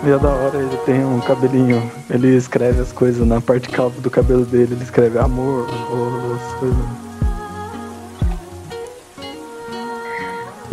E 0.05 0.09
é 0.11 0.19
da 0.19 0.29
hora, 0.29 0.57
ele 0.57 0.77
tem 0.85 1.03
um 1.03 1.19
cabelinho. 1.19 1.91
Ele 2.09 2.35
escreve 2.35 2.79
as 2.81 2.91
coisas 2.91 3.25
na 3.25 3.41
parte 3.41 3.69
calva 3.69 3.99
do 4.01 4.09
cabelo 4.09 4.45
dele, 4.45 4.73
ele 4.75 4.83
escreve 4.83 5.17
amor, 5.17 5.67
ou 5.89 6.35
as 6.35 6.53
coisas. 6.59 6.77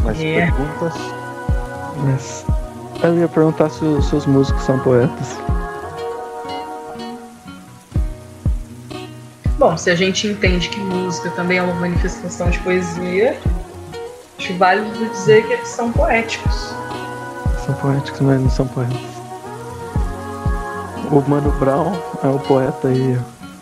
Mas 0.05 0.21
É. 0.21 0.35
perguntas. 0.35 0.93
Mas 2.05 2.45
eu 3.03 3.19
ia 3.19 3.29
perguntar 3.29 3.71
se, 3.71 3.83
os- 3.85 4.07
se 4.09 4.17
os 4.17 4.27
músicos 4.27 4.63
são 4.65 4.79
poetas. 4.81 5.39
Bom, 9.59 9.77
se 9.79 9.89
a 9.91 9.95
gente 9.95 10.27
entende 10.27 10.69
que 10.69 10.79
música 10.81 11.31
também 11.31 11.57
é 11.59 11.63
uma 11.63 11.75
manifestação 11.75 12.51
de 12.51 12.59
poesia, 12.59 13.39
acho 14.39 14.53
válido 14.59 15.09
dizer 15.11 15.47
que 15.47 15.53
eles 15.55 15.69
são 15.69 15.91
poéticos. 15.93 16.75
São 17.65 17.75
poéticos, 17.77 18.21
mas 18.21 18.41
não 18.41 18.51
são 18.51 18.67
poetas. 18.67 19.12
O 21.13 21.21
Mano 21.29 21.51
Brown 21.59 21.93
é 22.23 22.29
o 22.29 22.39
poeta 22.39 22.89
aí, 22.89 23.19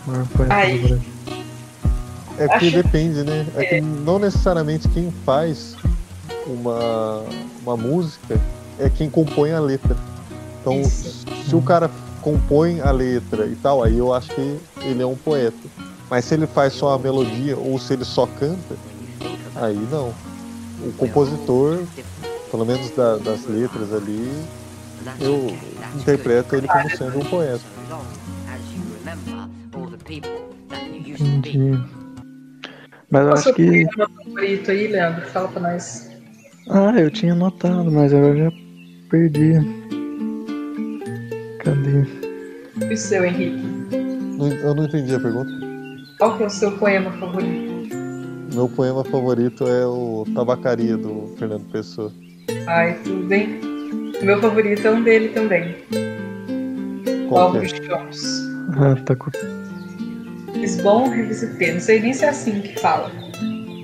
o 0.06 0.10
maior 0.10 0.26
poeta 0.28 0.54
Ai. 0.54 0.78
do 0.78 0.88
Brasil. 0.88 1.00
É 2.38 2.48
porque 2.48 2.66
Acho- 2.68 2.82
depende, 2.82 3.22
né? 3.24 3.46
É 3.56 3.64
que 3.64 3.80
não 3.80 4.18
necessariamente 4.18 4.88
quem 4.88 5.12
faz 5.26 5.76
uma, 6.46 7.22
uma 7.62 7.76
música 7.76 8.40
é 8.78 8.88
quem 8.88 9.10
compõe 9.10 9.52
a 9.52 9.60
letra. 9.60 9.96
Então, 10.60 10.80
Isso. 10.80 11.24
se 11.46 11.54
o 11.54 11.60
cara 11.60 11.90
compõe 12.22 12.80
a 12.80 12.90
letra 12.90 13.46
e 13.46 13.56
tal, 13.56 13.82
aí 13.82 13.98
eu 13.98 14.14
acho 14.14 14.30
que 14.34 14.58
ele 14.82 15.02
é 15.02 15.06
um 15.06 15.16
poeta. 15.16 15.56
Mas 16.08 16.24
se 16.24 16.34
ele 16.34 16.46
faz 16.46 16.72
só 16.72 16.94
a 16.94 16.98
melodia 16.98 17.58
ou 17.58 17.78
se 17.78 17.92
ele 17.92 18.04
só 18.04 18.26
canta, 18.26 18.74
aí 19.56 19.78
não. 19.90 20.12
O 20.86 20.92
compositor, 20.96 21.80
pelo 22.50 22.64
menos 22.64 22.90
da- 22.92 23.16
das 23.18 23.44
letras 23.46 23.92
ali, 23.92 24.32
eu 25.20 25.56
interpreto 25.94 26.56
ele 26.56 26.68
como 26.68 26.90
sendo 26.90 27.18
um 27.18 27.24
poeta. 27.24 27.64
Entendi. 31.18 31.78
Mas 33.10 33.22
eu 33.22 33.26
Qual 33.26 33.28
o 33.28 33.32
acho 33.32 33.42
seu 33.42 33.54
que. 33.54 33.86
poema 33.86 34.10
favorito 34.24 34.70
aí, 34.70 34.86
Leandro? 34.88 35.26
Fala 35.26 35.48
pra 35.48 35.60
nós. 35.62 36.10
Ah, 36.68 36.94
eu 36.96 37.10
tinha 37.10 37.34
notado, 37.34 37.90
mas 37.90 38.12
agora 38.14 38.36
já 38.36 38.52
perdi. 39.10 39.52
Cadê? 41.58 42.06
E 42.88 42.94
o 42.94 42.96
seu, 42.96 43.24
Henrique? 43.24 43.62
Eu 44.62 44.74
não 44.74 44.84
entendi 44.84 45.14
a 45.14 45.20
pergunta. 45.20 45.50
Qual 46.18 46.36
que 46.36 46.44
é 46.44 46.46
o 46.46 46.50
seu 46.50 46.72
poema 46.78 47.10
favorito? 47.12 47.70
Meu 48.54 48.68
poema 48.68 49.04
favorito 49.04 49.66
é 49.66 49.86
o 49.86 50.24
Tabacaria 50.34 50.96
do 50.96 51.34
Fernando 51.38 51.64
Pessoa. 51.70 52.12
Ai, 52.66 52.98
tudo 53.02 53.26
bem. 53.26 53.69
Meu 54.22 54.38
favorito 54.40 54.86
é 54.86 54.90
um 54.90 55.02
dele 55.02 55.28
também. 55.28 55.76
É? 55.92 57.88
Campos. 57.88 58.42
Ah, 58.76 58.94
tá 59.04 59.16
com. 59.16 59.30
Lisbon 60.54 61.08
revisitei. 61.08 61.72
Não 61.72 61.80
sei 61.80 62.00
nem 62.00 62.12
se 62.12 62.24
é 62.24 62.28
assim 62.28 62.60
que 62.60 62.78
fala. 62.80 63.10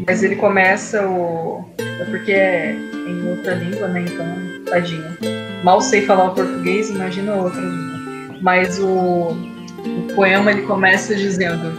Mas 0.06 0.22
ele 0.22 0.36
começa 0.36 1.06
o. 1.08 1.64
É 1.78 2.04
porque 2.04 2.32
é 2.32 2.72
em 2.72 3.28
outra 3.30 3.54
língua, 3.54 3.88
né? 3.88 4.04
Então, 4.06 4.26
tadinho. 4.66 5.16
Mal 5.64 5.80
sei 5.80 6.04
falar 6.04 6.32
o 6.32 6.34
português, 6.34 6.90
imagina 6.90 7.34
outra 7.34 7.60
língua. 7.60 8.36
Mas 8.42 8.78
o, 8.78 9.30
o 9.30 10.14
poema 10.14 10.50
ele 10.50 10.62
começa 10.62 11.14
dizendo: 11.14 11.72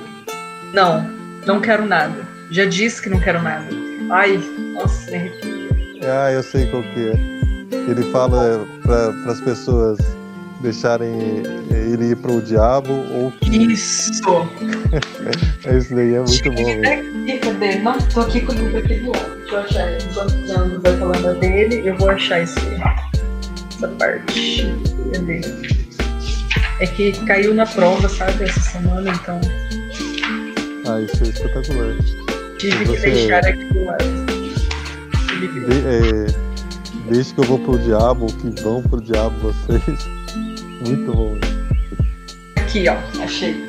Não, 0.74 1.08
não 1.46 1.62
quero 1.62 1.86
nada. 1.86 2.26
Já 2.50 2.66
disse 2.66 3.02
que 3.02 3.10
não 3.10 3.20
quero 3.20 3.42
nada. 3.42 3.68
Ai, 4.10 4.42
nossa, 4.74 5.12
me 5.12 5.18
arrepio. 5.18 5.68
Ah, 6.04 6.32
eu 6.32 6.42
sei 6.42 6.66
qual 6.68 6.82
que 6.82 7.10
é. 7.10 7.37
Ele 7.72 8.04
fala 8.12 8.66
para 8.84 9.32
as 9.32 9.42
pessoas 9.42 9.98
deixarem 10.62 11.44
ele 11.72 12.12
ir 12.12 12.16
pro 12.18 12.42
diabo 12.42 12.92
ou 12.92 13.34
Isso! 13.52 14.22
é 15.66 15.78
isso 15.78 15.94
daí 15.96 16.16
é 16.16 16.20
muito 16.20 16.52
bom 16.52 16.64
mesmo. 16.64 17.40
Cadê? 17.42 17.76
Não, 17.80 17.98
tô 18.00 18.22
aqui 18.22 18.42
com 18.42 18.52
o 18.54 18.56
livro 18.56 18.78
aqui 18.78 18.96
do 18.96 19.12
lado. 19.12 19.38
Deixa 19.40 19.54
eu 19.56 19.60
achar. 19.60 19.98
Enquanto 19.98 20.32
o 20.34 20.46
Leandro 20.48 20.82
vai 20.82 20.98
falando 20.98 21.40
dele, 21.40 21.82
eu 21.90 21.98
vou 21.98 22.10
achar 22.10 22.42
esse, 22.42 22.60
essa 23.76 23.88
parte. 24.00 24.74
Cadê? 25.14 25.42
É 26.80 26.86
que 26.88 27.12
caiu 27.26 27.54
na 27.54 27.66
prova, 27.66 28.08
sabe, 28.08 28.44
essa 28.44 28.60
semana, 28.60 29.10
então 29.12 29.40
Ah, 30.88 31.02
isso 31.02 31.24
é 31.24 31.28
espetacular. 31.28 31.96
tive 32.60 32.78
que 32.80 32.86
Você- 32.86 33.10
deixar 33.12 33.46
aqui 33.46 33.66
do 33.66 33.84
lado. 33.86 34.04
Tive 35.28 35.48
que- 35.48 35.60
De, 35.60 35.74
é, 35.88 36.47
desde 37.10 37.34
que 37.34 37.42
eu 37.42 37.46
vou 37.46 37.60
pro 37.60 37.78
diabo, 37.80 38.26
ou 38.26 38.34
que 38.34 38.62
vão 38.62 38.82
pro 38.84 39.02
diabo 39.02 39.36
vocês. 39.40 40.08
Muito 40.88 41.14
bom. 41.14 41.38
Aqui, 42.58 42.86
ó, 42.88 42.98
achei. 43.24 43.68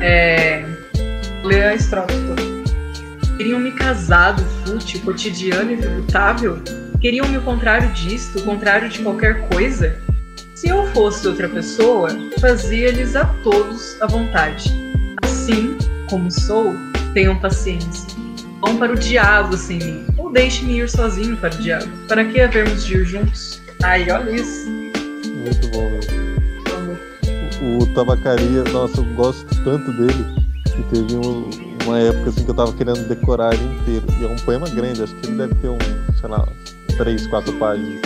É, 0.00 0.64
Lê 1.44 1.64
a 1.64 1.74
estrofe 1.74 2.14
toda. 2.26 2.42
Queriam-me 3.36 3.72
casado, 3.72 4.44
fútil, 4.64 5.00
cotidiano 5.00 5.72
e 5.72 5.76
tributável? 5.76 6.62
Queriam-me 7.00 7.36
o 7.36 7.42
contrário 7.42 7.90
disto, 7.90 8.38
o 8.38 8.42
contrário 8.42 8.88
de 8.88 9.00
qualquer 9.00 9.48
coisa? 9.48 9.98
Se 10.54 10.68
eu 10.68 10.86
fosse 10.92 11.26
outra 11.26 11.48
pessoa, 11.48 12.10
fazia-lhes 12.40 13.16
a 13.16 13.24
todos 13.42 14.00
a 14.00 14.06
vontade. 14.06 14.72
Assim 15.20 15.76
como 16.08 16.30
sou, 16.30 16.74
tenham 17.12 17.36
paciência. 17.40 18.11
Vão 18.62 18.76
para 18.76 18.92
o 18.92 18.96
diabo 18.96 19.56
sem 19.56 19.78
mim, 19.78 20.06
ou 20.16 20.32
deixe-me 20.32 20.78
ir 20.78 20.88
sozinho 20.88 21.36
para 21.36 21.52
o 21.52 21.58
diabo. 21.58 21.90
Para 22.06 22.24
que 22.24 22.40
havermos 22.40 22.84
de 22.84 22.96
ir 22.96 23.04
juntos? 23.04 23.60
Ai, 23.82 24.08
olha 24.08 24.30
isso. 24.30 24.70
Muito 24.70 25.68
bom, 25.72 25.90
mesmo. 25.90 27.80
O 27.80 27.86
Tabacaria, 27.92 28.62
nossa, 28.72 29.00
eu 29.00 29.04
gosto 29.14 29.44
tanto 29.64 29.92
dele 29.92 30.24
que 30.64 30.82
teve 30.94 31.16
um, 31.16 31.50
uma 31.84 31.98
época 31.98 32.30
assim 32.30 32.44
que 32.44 32.50
eu 32.52 32.54
tava 32.54 32.72
querendo 32.72 33.08
decorar 33.08 33.52
ele 33.52 33.64
inteiro. 33.64 34.06
E 34.20 34.24
é 34.24 34.28
um 34.28 34.36
poema 34.36 34.68
grande, 34.68 35.02
acho 35.02 35.14
que 35.16 35.26
ele 35.26 35.38
deve 35.38 35.54
ter 35.56 35.68
um, 35.68 35.78
sei 36.20 36.28
lá, 36.28 36.46
três, 36.96 37.26
quatro 37.26 37.52
páginas. 37.54 38.00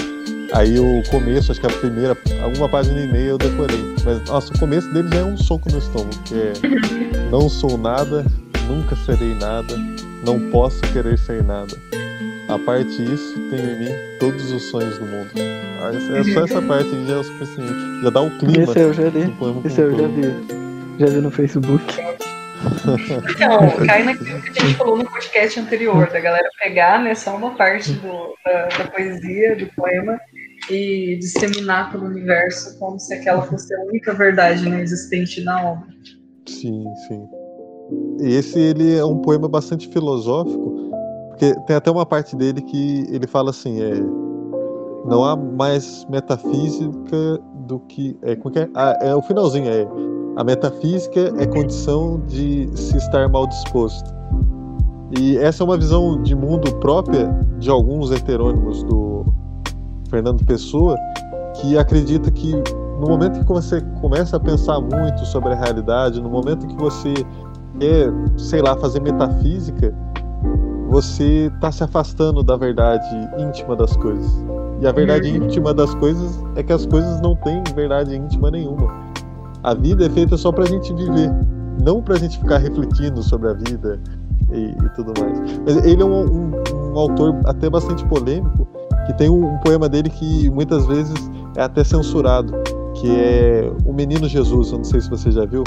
Aí 0.54 0.78
o 0.78 1.02
começo, 1.10 1.52
acho 1.52 1.60
que 1.60 1.66
a 1.66 1.70
primeira, 1.70 2.16
alguma 2.42 2.68
página 2.68 2.98
e 2.98 3.06
meia 3.06 3.28
eu 3.28 3.38
decorei. 3.38 3.94
Mas 4.06 4.24
nossa, 4.26 4.54
o 4.54 4.58
começo 4.58 4.90
dele 4.94 5.08
já 5.12 5.18
é 5.18 5.24
um 5.24 5.36
soco 5.36 5.70
no 5.70 5.78
estômago, 5.78 6.16
que 6.24 6.34
é 6.34 6.52
não 7.30 7.46
sou 7.46 7.76
nada, 7.76 8.24
nunca 8.66 8.96
serei 8.96 9.34
nada, 9.34 9.74
não 10.26 10.50
posso 10.50 10.80
querer 10.92 11.16
ser 11.18 11.42
nada. 11.42 11.74
A 12.48 12.58
parte 12.58 12.96
disso, 13.04 13.34
tenho 13.50 13.70
em 13.70 13.78
mim 13.80 13.90
todos 14.20 14.52
os 14.52 14.62
sonhos 14.64 14.98
do 14.98 15.06
mundo. 15.06 15.30
Ah, 15.80 15.90
É 16.18 16.24
só 16.34 16.44
essa 16.44 16.62
parte 16.62 16.88
já 17.06 17.14
é 17.14 17.18
o 17.18 17.24
suficiente. 17.24 18.02
Já 18.02 18.10
dá 18.10 18.20
o 18.20 18.30
clima 18.38 18.64
Esse 18.64 18.78
eu 18.80 18.92
já 18.92 19.08
li. 19.08 19.34
Esse 19.64 19.80
eu 19.80 19.90
já 19.96 20.02
um 20.04 20.14
vi. 20.14 20.32
Já 20.98 21.06
vi 21.06 21.20
no 21.20 21.30
Facebook. 21.30 21.84
Então, 23.30 23.86
cai 23.86 24.02
naquilo 24.04 24.40
que 24.42 24.48
a 24.60 24.64
gente 24.64 24.74
falou 24.74 24.96
no 24.96 25.04
podcast 25.04 25.60
anterior, 25.60 26.08
da 26.10 26.20
galera 26.20 26.48
pegar 26.62 27.02
né, 27.02 27.14
só 27.14 27.36
uma 27.36 27.54
parte 27.54 27.92
do- 27.92 28.34
da, 28.44 28.68
da 28.68 28.84
poesia, 28.90 29.56
do 29.56 29.66
poema, 29.74 30.18
e 30.70 31.16
disseminar 31.20 31.92
pelo 31.92 32.06
universo 32.06 32.78
como 32.78 32.98
se 32.98 33.12
aquela 33.14 33.42
fosse 33.42 33.72
a 33.74 33.80
única 33.84 34.12
verdade 34.14 34.68
né, 34.68 34.80
existente 34.82 35.42
na 35.42 35.62
obra. 35.72 35.86
Sim, 36.46 36.84
sim. 37.08 37.26
Esse 38.20 38.58
ele 38.58 38.96
é 38.96 39.04
um 39.04 39.18
poema 39.18 39.48
bastante 39.48 39.88
filosófico, 39.88 40.74
porque 41.28 41.54
tem 41.66 41.76
até 41.76 41.90
uma 41.90 42.06
parte 42.06 42.34
dele 42.34 42.62
que 42.62 43.06
ele 43.10 43.26
fala 43.26 43.50
assim, 43.50 43.80
é 43.80 43.94
não 45.04 45.24
há 45.24 45.36
mais 45.36 46.04
metafísica 46.10 47.38
do 47.66 47.78
que 47.80 48.16
é, 48.22 48.34
como 48.34 48.52
que 48.52 48.60
é? 48.60 48.68
Ah, 48.74 48.98
é 49.00 49.14
o 49.14 49.22
finalzinho 49.22 49.68
é 49.68 49.86
a 50.36 50.44
metafísica 50.44 51.32
é 51.38 51.46
condição 51.46 52.20
de 52.26 52.68
se 52.76 52.96
estar 52.96 53.28
mal 53.28 53.46
disposto. 53.46 54.14
E 55.18 55.38
essa 55.38 55.62
é 55.62 55.64
uma 55.64 55.78
visão 55.78 56.20
de 56.22 56.34
mundo 56.34 56.74
própria 56.76 57.28
de 57.58 57.70
alguns 57.70 58.10
heterônimos 58.10 58.82
do 58.82 59.24
Fernando 60.10 60.44
Pessoa, 60.44 60.96
que 61.54 61.78
acredita 61.78 62.30
que 62.30 62.52
no 63.00 63.08
momento 63.08 63.40
que 63.40 63.46
você 63.46 63.80
começa 64.00 64.36
a 64.36 64.40
pensar 64.40 64.80
muito 64.80 65.24
sobre 65.26 65.52
a 65.52 65.56
realidade, 65.56 66.20
no 66.20 66.28
momento 66.28 66.66
que 66.66 66.76
você 66.76 67.14
quer, 67.78 68.12
sei 68.36 68.60
lá, 68.62 68.76
fazer 68.76 69.00
metafísica, 69.00 69.94
você 70.88 71.50
está 71.54 71.70
se 71.72 71.82
afastando 71.84 72.42
da 72.42 72.56
verdade 72.56 73.06
íntima 73.38 73.74
das 73.76 73.96
coisas. 73.96 74.30
E 74.80 74.86
a 74.86 74.92
verdade 74.92 75.28
íntima 75.36 75.72
das 75.74 75.94
coisas 75.96 76.38
é 76.54 76.62
que 76.62 76.72
as 76.72 76.86
coisas 76.86 77.20
não 77.20 77.34
têm 77.36 77.62
verdade 77.74 78.14
íntima 78.14 78.50
nenhuma. 78.50 78.88
A 79.62 79.74
vida 79.74 80.06
é 80.06 80.10
feita 80.10 80.36
só 80.36 80.52
pra 80.52 80.64
gente 80.66 80.92
viver, 80.94 81.32
não 81.82 82.00
pra 82.02 82.16
gente 82.16 82.38
ficar 82.38 82.58
refletindo 82.58 83.22
sobre 83.22 83.48
a 83.48 83.52
vida 83.54 83.98
e, 84.52 84.66
e 84.70 84.88
tudo 84.94 85.12
mais. 85.20 85.38
Mas 85.64 85.84
ele 85.84 86.02
é 86.02 86.04
um, 86.04 86.24
um- 86.24 86.52
um 86.94 86.98
autor 86.98 87.34
até 87.46 87.68
bastante 87.68 88.04
polêmico, 88.06 88.66
que 89.06 89.12
tem 89.14 89.28
um, 89.30 89.54
um 89.54 89.58
poema 89.58 89.88
dele 89.88 90.08
que 90.10 90.48
muitas 90.50 90.86
vezes 90.86 91.14
é 91.56 91.62
até 91.62 91.82
censurado, 91.82 92.52
que 92.94 93.08
é 93.10 93.72
O 93.84 93.92
Menino 93.92 94.28
Jesus, 94.28 94.70
eu 94.72 94.78
não 94.78 94.84
sei 94.84 95.00
se 95.00 95.10
você 95.10 95.30
já 95.30 95.44
viu. 95.44 95.64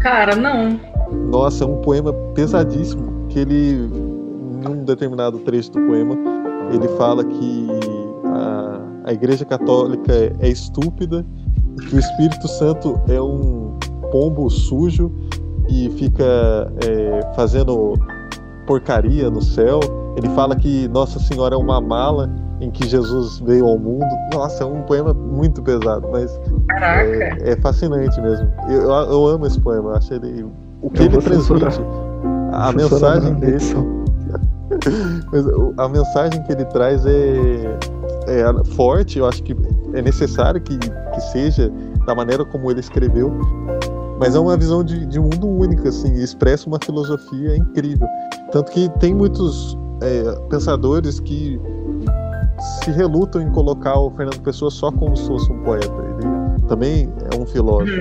Cara, 0.00 0.34
não. 0.34 0.78
Nossa, 1.30 1.64
é 1.64 1.66
um 1.66 1.80
poema 1.80 2.12
pesadíssimo, 2.34 3.26
que 3.28 3.38
ele, 3.38 3.74
em 3.74 4.68
um 4.68 4.84
determinado 4.84 5.38
trecho 5.40 5.72
do 5.72 5.80
poema, 5.80 6.16
ele 6.72 6.88
fala 6.96 7.24
que 7.24 7.68
a, 8.24 8.80
a 9.04 9.12
Igreja 9.12 9.44
Católica 9.44 10.12
é, 10.12 10.32
é 10.40 10.48
estúpida, 10.48 11.24
que 11.88 11.96
o 11.96 11.98
Espírito 11.98 12.48
Santo 12.48 13.00
é 13.08 13.20
um 13.20 13.76
pombo 14.10 14.48
sujo 14.50 15.10
e 15.68 15.90
fica 15.90 16.72
é, 16.84 17.34
fazendo 17.34 17.94
porcaria 18.66 19.30
no 19.30 19.40
céu. 19.40 19.80
Ele 20.16 20.28
fala 20.30 20.54
que 20.54 20.88
Nossa 20.88 21.18
Senhora 21.18 21.54
é 21.54 21.58
uma 21.58 21.80
mala 21.80 22.30
em 22.62 22.70
que 22.70 22.88
Jesus 22.88 23.40
veio 23.40 23.66
ao 23.66 23.76
mundo. 23.76 24.06
Nossa, 24.32 24.62
é 24.62 24.66
um 24.66 24.82
poema 24.82 25.12
muito 25.12 25.60
pesado, 25.62 26.08
mas 26.12 26.40
Caraca. 26.68 27.02
é, 27.02 27.50
é 27.50 27.56
fascinante 27.56 28.20
mesmo. 28.20 28.48
Eu, 28.68 28.82
eu, 28.82 28.90
eu 28.90 29.26
amo 29.26 29.46
esse 29.46 29.60
poema, 29.60 29.90
eu 29.90 29.96
acho 29.96 30.14
ele. 30.14 30.46
O 30.80 30.88
que 30.88 31.02
Eu 31.02 31.06
ele 31.06 31.18
transmite, 31.18 31.80
a 32.52 32.72
mensagem 32.72 33.34
dele, 33.34 33.58
mas 35.32 35.44
a 35.78 35.88
mensagem 35.88 36.42
que 36.44 36.52
ele 36.52 36.64
traz 36.66 37.04
é, 37.04 37.78
é 38.26 38.64
forte, 38.76 39.18
eu 39.18 39.26
acho 39.26 39.42
que 39.42 39.56
é 39.94 40.02
necessário 40.02 40.60
que, 40.60 40.78
que 40.78 41.20
seja 41.32 41.70
da 42.06 42.14
maneira 42.14 42.44
como 42.44 42.70
ele 42.70 42.80
escreveu, 42.80 43.32
mas 44.18 44.34
é 44.34 44.38
uma 44.38 44.56
visão 44.56 44.84
de, 44.84 45.04
de 45.06 45.18
mundo 45.18 45.48
única, 45.48 45.88
assim, 45.88 46.14
expressa 46.14 46.68
uma 46.68 46.78
filosofia 46.84 47.56
incrível. 47.56 48.06
Tanto 48.50 48.70
que 48.70 48.88
tem 48.98 49.14
muitos 49.14 49.76
é, 50.00 50.48
pensadores 50.48 51.20
que 51.20 51.60
se 52.84 52.90
relutam 52.92 53.40
em 53.42 53.50
colocar 53.50 53.98
o 53.98 54.10
Fernando 54.10 54.40
Pessoa 54.42 54.70
só 54.70 54.90
como 54.92 55.16
se 55.16 55.26
fosse 55.26 55.50
um 55.52 55.58
poeta. 55.62 55.86
Ele 55.86 56.66
também 56.68 57.08
é 57.32 57.36
um 57.40 57.46
filósofo. 57.46 57.92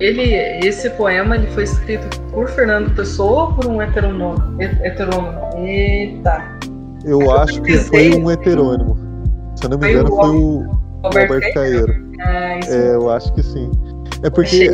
Ele, 0.00 0.34
esse 0.66 0.90
poema 0.90 1.36
ele 1.36 1.46
foi 1.48 1.62
escrito 1.64 2.20
por 2.32 2.48
Fernando 2.48 2.94
Pessoa 2.94 3.44
ou 3.48 3.54
por 3.54 3.66
um 3.66 3.80
heterônimo? 3.80 4.34
heterônimo? 4.60 5.38
Eita. 5.58 6.42
Eu 7.04 7.30
acho 7.36 7.60
que 7.62 7.76
foi 7.78 8.14
um 8.14 8.30
heterônimo. 8.30 8.96
Se 9.56 9.64
eu 9.64 9.70
não 9.70 9.78
me 9.78 9.84
Foi 9.84 9.94
o 9.94 10.00
engano, 10.00 10.16
foi 10.16 10.28
o 10.30 10.82
o 11.04 11.06
Roberto, 11.06 11.32
Alberto 11.32 11.54
Caeiro. 11.54 12.02
Ah, 12.20 12.60
É, 12.68 12.94
eu 12.94 13.10
acho 13.10 13.32
que 13.32 13.42
sim. 13.42 13.70
É 14.22 14.30
porque 14.30 14.70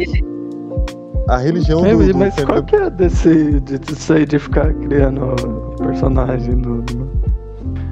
a 1.29 1.37
religião 1.39 1.85
É, 1.87 1.95
do, 1.95 2.07
do 2.13 2.19
mas 2.19 2.35
qual 2.35 2.47
Fernando 2.47 2.65
que 2.67 2.77
é 2.77 2.91
desse, 2.91 3.61
de- 3.61 3.79
disso 3.79 4.13
aí 4.13 4.25
de 4.27 4.39
ficar 4.39 4.73
criando 4.75 5.35
personagem 5.79 6.55
no, 6.55 6.77
no- 6.77 7.11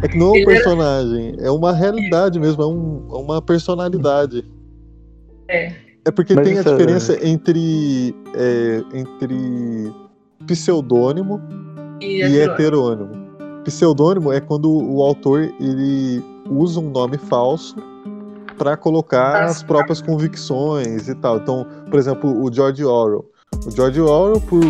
é 0.03 0.09
que 0.09 0.17
não 0.19 0.35
é 0.37 0.41
um 0.43 0.45
personagem, 0.45 1.37
é 1.41 1.51
uma 1.51 1.73
realidade 1.73 2.39
mesmo, 2.39 2.63
é, 2.63 2.67
um- 2.67 3.07
é 3.11 3.17
uma 3.17 3.43
personalidade. 3.43 4.45
É. 5.49 5.73
É 6.05 6.11
porque 6.11 6.35
Mas 6.35 6.45
tem 6.47 6.57
a 6.57 6.61
é- 6.61 6.63
diferença 6.63 7.27
entre, 7.27 8.15
é, 8.35 8.83
entre 8.95 9.93
pseudônimo 10.47 11.41
E, 12.01 12.23
e 12.23 12.39
heterônimo. 12.41 13.11
Pseudônimo 13.65 14.33
é 14.33 14.41
quando 14.41 14.71
o 14.71 15.03
autor 15.03 15.53
ele 15.61 16.23
usa 16.49 16.79
um 16.79 16.91
nome 16.91 17.19
falso 17.19 17.75
para 18.57 18.77
colocar 18.77 19.45
As 19.45 19.57
as 19.57 19.63
próprias 19.63 20.01
convicções 20.01 21.09
e 21.09 21.15
tal. 21.17 21.39
Então, 21.39 21.67
por 21.91 21.99
exemplo, 21.99 22.31
o 22.45 22.53
George 22.53 22.85
Orwell. 22.85 23.25
O 23.67 23.71
George 23.71 24.01
Orwell, 24.01 24.41
por 24.43 24.61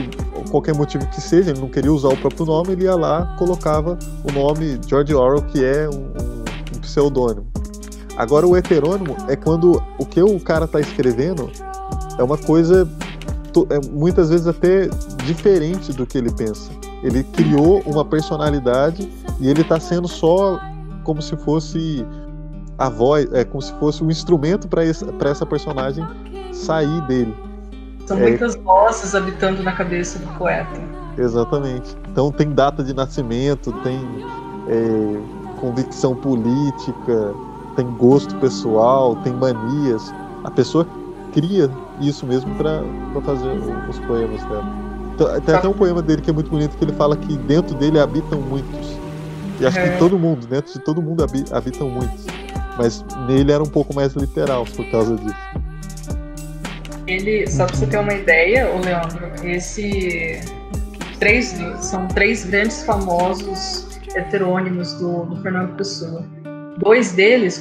qualquer 0.51 0.75
motivo 0.75 1.07
que 1.09 1.21
seja, 1.21 1.51
ele 1.51 1.61
não 1.61 1.69
queria 1.69 1.93
usar 1.93 2.09
o 2.09 2.17
próprio 2.17 2.47
nome, 2.47 2.73
ele 2.73 2.85
ia 2.85 2.95
lá 2.95 3.35
colocava 3.39 3.99
o 4.25 4.33
nome 4.33 4.79
George 4.87 5.15
Orwell, 5.15 5.43
que 5.43 5.65
é 5.65 5.89
um, 5.89 5.95
um- 6.77 6.81
pseudônimo. 6.81 7.47
Agora, 8.17 8.47
o 8.47 8.57
heterônimo 8.57 9.15
é 9.29 9.37
quando 9.37 9.83
o 9.99 10.07
que 10.07 10.23
o 10.23 10.41
cara 10.41 10.67
tá 10.67 10.81
escrevendo 10.81 11.51
é 12.19 12.23
uma 12.23 12.39
coisa 12.39 12.89
é, 13.71 13.89
muitas 13.91 14.31
vezes 14.31 14.47
até 14.47 14.89
diferente 15.25 15.93
do 15.93 16.07
que 16.07 16.17
ele 16.19 16.31
pensa. 16.33 16.71
Ele 17.03 17.23
criou 17.25 17.83
uma 17.87 18.05
personalidade 18.05 19.11
e 19.41 19.49
ele 19.49 19.63
tá 19.65 19.79
sendo 19.81 20.09
só 20.09 20.59
como 21.05 21.21
se 21.21 21.37
fosse 21.37 22.05
a 22.79 22.89
voz, 22.89 23.27
é 23.33 23.45
como 23.45 23.61
se 23.63 23.73
fosse 23.75 24.03
um 24.05 24.11
instrumento 24.11 24.69
para 24.69 24.85
essa 25.31 25.47
personagem 25.47 26.07
sair 26.53 27.01
dele. 27.07 27.35
São 28.07 28.17
É. 28.19 28.21
muitas 28.29 28.55
vozes 28.57 29.15
habitando 29.15 29.63
na 29.63 29.73
cabeça 29.73 30.19
do 30.19 30.27
poeta. 30.39 30.81
Exatamente. 31.19 31.97
Então 32.11 32.31
tem 32.31 32.51
data 32.53 32.83
de 32.85 32.95
nascimento, 32.95 33.73
tem 33.83 33.99
é, 34.69 35.61
convicção 35.61 36.15
política, 36.15 37.35
tem 37.77 37.87
gosto 37.99 38.35
pessoal, 38.37 39.17
tem 39.17 39.33
manias. 39.33 40.13
A 40.45 40.51
pessoa 40.51 40.87
cria 41.33 41.71
isso 42.01 42.27
mesmo 42.27 42.55
para 42.57 42.83
fazer 43.23 43.49
os 43.89 43.99
poemas 44.01 44.43
dela. 44.45 44.65
Então, 45.15 45.41
tem 45.41 45.55
até 45.55 45.67
um 45.69 45.73
poema 45.73 46.03
dele 46.03 46.21
que 46.21 46.31
é 46.31 46.33
muito 46.33 46.51
bonito 46.51 46.77
que 46.77 46.85
ele 46.85 46.93
fala 46.93 47.17
que 47.17 47.37
dentro 47.39 47.75
dele 47.77 47.99
habitam 47.99 48.41
muitos. 48.41 48.97
E 49.59 49.67
acho 49.67 49.79
É. 49.79 49.89
que 49.91 49.99
todo 49.99 50.19
mundo, 50.19 50.47
dentro 50.47 50.73
de 50.73 50.79
todo 50.81 51.01
mundo 51.01 51.25
habi- 51.25 51.45
habitam 51.51 51.89
muitos. 51.89 52.27
Mas 52.77 53.03
nele 53.27 53.51
era 53.53 53.63
um 53.63 53.69
pouco 53.69 53.95
mais 53.95 54.13
literal 54.15 54.67
por 54.77 54.85
causa 54.91 55.17
disso. 55.17 55.35
Ele, 57.07 57.47
só 57.47 57.67
pra 57.67 57.77
você 57.77 57.87
ter 57.87 57.99
uma 57.99 58.15
ideia, 58.15 58.69
o 58.71 58.81
Leandro, 58.81 59.31
esse 59.45 60.41
três 61.19 61.57
são 61.81 62.07
três 62.09 62.45
grandes 62.45 62.83
famosos 62.85 63.99
heterônimos 64.15 64.95
do, 64.95 65.25
do 65.25 65.43
Fernando 65.43 65.77
Pessoa. 65.77 66.25
Dois 66.79 67.13
deles 67.13 67.59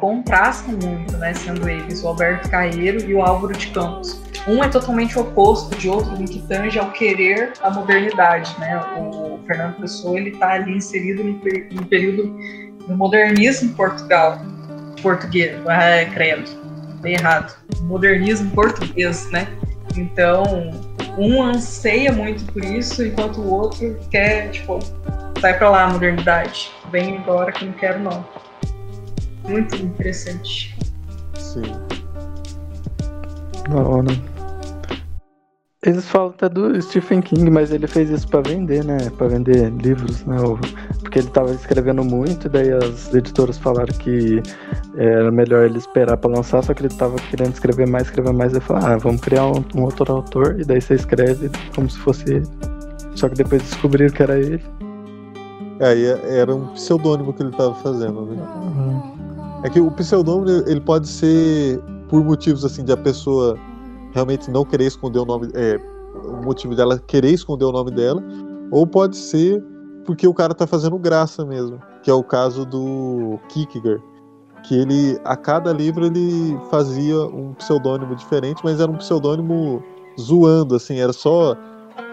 contrastam 0.00 0.74
muito, 0.80 1.16
né, 1.16 1.34
sendo 1.34 1.68
eles 1.68 2.04
o 2.04 2.08
Alberto 2.08 2.48
Caeiro 2.48 3.04
e 3.04 3.14
o 3.14 3.22
Álvaro 3.22 3.52
de 3.52 3.66
Campos. 3.68 4.22
Um 4.46 4.62
é 4.62 4.68
totalmente 4.68 5.18
oposto 5.18 5.76
de 5.76 5.88
outro, 5.88 6.12
no 6.12 6.24
que 6.24 6.40
tange 6.46 6.78
ao 6.78 6.90
querer 6.92 7.52
a 7.60 7.68
modernidade, 7.68 8.54
né? 8.58 8.80
O 8.96 9.38
Fernando 9.46 9.76
Pessoa 9.80 10.18
ele 10.18 10.30
está 10.30 10.52
ali 10.52 10.76
inserido 10.76 11.22
no, 11.22 11.32
no 11.32 11.86
período 11.86 12.34
do 12.86 12.96
modernismo 12.96 13.74
Portugal, 13.74 14.40
português, 15.02 15.54
ah, 15.66 16.04
credo, 16.14 16.48
bem 17.00 17.14
errado, 17.14 17.56
modernismo 17.82 18.50
português, 18.50 19.30
né? 19.30 19.48
Então, 19.96 20.44
um 21.16 21.42
anseia 21.42 22.12
muito 22.12 22.44
por 22.52 22.64
isso, 22.64 23.04
enquanto 23.04 23.40
o 23.40 23.52
outro 23.52 23.98
quer, 24.10 24.50
tipo, 24.50 24.78
sai 25.40 25.58
pra 25.58 25.70
lá, 25.70 25.88
modernidade. 25.88 26.70
Vem 26.90 27.16
embora 27.16 27.52
que 27.52 27.64
não 27.64 27.72
quero, 27.72 27.98
não. 28.00 28.24
Muito 29.48 29.76
interessante. 29.76 30.76
Sim. 31.34 31.62
Da 33.68 33.80
hora. 33.80 34.37
Eles 35.84 36.08
falam 36.08 36.30
até 36.30 36.48
do 36.48 36.82
Stephen 36.82 37.20
King, 37.20 37.48
mas 37.48 37.70
ele 37.70 37.86
fez 37.86 38.10
isso 38.10 38.26
pra 38.26 38.40
vender, 38.40 38.84
né? 38.84 38.98
Pra 39.16 39.28
vender 39.28 39.70
livros, 39.70 40.24
né? 40.24 40.36
Porque 41.00 41.20
ele 41.20 41.28
tava 41.28 41.52
escrevendo 41.52 42.02
muito, 42.04 42.48
e 42.48 42.50
daí 42.50 42.72
as 42.72 43.14
editoras 43.14 43.56
falaram 43.58 43.94
que 43.96 44.42
era 44.96 45.30
melhor 45.30 45.66
ele 45.66 45.78
esperar 45.78 46.16
pra 46.16 46.30
lançar, 46.30 46.64
só 46.64 46.74
que 46.74 46.82
ele 46.82 46.92
tava 46.92 47.14
querendo 47.30 47.52
escrever 47.52 47.86
mais, 47.86 48.08
escrever 48.08 48.32
mais. 48.32 48.50
Ele 48.50 48.60
falou, 48.60 48.84
ah, 48.84 48.96
vamos 48.96 49.20
criar 49.20 49.46
um, 49.46 49.64
um 49.76 49.84
outro 49.84 50.12
autor, 50.12 50.58
e 50.58 50.64
daí 50.64 50.80
você 50.80 50.94
escreve 50.94 51.48
como 51.72 51.88
se 51.88 51.98
fosse 51.98 52.24
ele. 52.28 52.46
Só 53.14 53.28
que 53.28 53.36
depois 53.36 53.62
descobriram 53.62 54.12
que 54.12 54.22
era 54.22 54.36
ele. 54.36 54.60
Aí 55.80 56.06
era 56.06 56.52
um 56.52 56.66
pseudônimo 56.74 57.32
que 57.32 57.40
ele 57.40 57.52
tava 57.52 57.74
fazendo, 57.76 58.26
né? 58.26 58.42
Uhum. 58.62 59.62
É 59.62 59.70
que 59.70 59.78
o 59.78 59.92
pseudônimo 59.92 60.64
ele 60.66 60.80
pode 60.80 61.06
ser 61.06 61.80
por 62.08 62.24
motivos 62.24 62.64
assim 62.64 62.84
de 62.84 62.90
a 62.90 62.96
pessoa 62.96 63.56
realmente 64.12 64.50
não 64.50 64.64
querer 64.64 64.86
esconder 64.86 65.18
o 65.18 65.24
nome, 65.24 65.48
é, 65.54 65.80
o 66.24 66.44
motivo 66.44 66.74
dela 66.74 66.98
querer 66.98 67.32
esconder 67.32 67.64
o 67.64 67.72
nome 67.72 67.90
dela, 67.90 68.22
ou 68.70 68.86
pode 68.86 69.16
ser 69.16 69.62
porque 70.04 70.26
o 70.26 70.32
cara 70.32 70.54
tá 70.54 70.66
fazendo 70.66 70.98
graça 70.98 71.44
mesmo, 71.44 71.80
que 72.02 72.10
é 72.10 72.14
o 72.14 72.24
caso 72.24 72.64
do 72.64 73.38
Kierkegaard, 73.48 74.02
que 74.62 74.74
ele 74.74 75.20
a 75.24 75.36
cada 75.36 75.72
livro 75.72 76.06
ele 76.06 76.58
fazia 76.70 77.20
um 77.20 77.52
pseudônimo 77.54 78.14
diferente, 78.16 78.60
mas 78.64 78.80
era 78.80 78.90
um 78.90 78.96
pseudônimo 78.96 79.82
zoando 80.18 80.74
assim, 80.74 80.98
era 80.98 81.12
só 81.12 81.54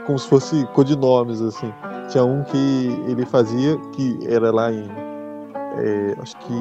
como 0.05 0.19
se 0.19 0.27
fosse 0.27 0.65
codinomes 0.73 1.41
assim. 1.41 1.71
Tinha 2.09 2.23
um 2.23 2.43
que 2.43 2.87
ele 3.07 3.25
fazia 3.25 3.77
que 3.93 4.19
era 4.27 4.51
lá 4.51 4.71
em 4.71 4.85
é, 5.77 6.15
acho 6.19 6.37
que 6.37 6.53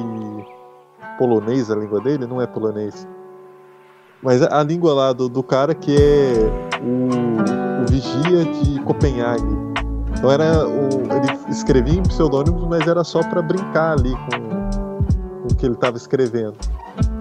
polonês 1.17 1.71
a 1.71 1.75
língua 1.75 2.01
dele, 2.01 2.25
não 2.25 2.41
é 2.41 2.47
polonês. 2.47 3.07
Mas 4.25 4.41
a, 4.41 4.63
língua 4.63 4.91
lá 4.91 5.13
do, 5.13 5.29
do, 5.29 5.43
cara 5.43 5.75
que 5.75 5.95
é 5.95 6.33
o, 6.81 7.83
o 7.83 7.85
vigia 7.87 8.43
de 8.43 8.79
Copenhague. 8.81 9.55
Então 10.17 10.31
era 10.31 10.67
o, 10.67 10.89
ele 11.13 11.51
escrevia 11.51 11.99
em 11.99 12.01
pseudônimos, 12.01 12.67
mas 12.67 12.87
era 12.87 13.03
só 13.03 13.21
para 13.21 13.39
brincar 13.43 13.91
ali 13.91 14.11
com, 14.11 15.41
com 15.41 15.53
o 15.53 15.55
que 15.55 15.67
ele 15.67 15.75
estava 15.75 15.95
escrevendo. 15.95 16.55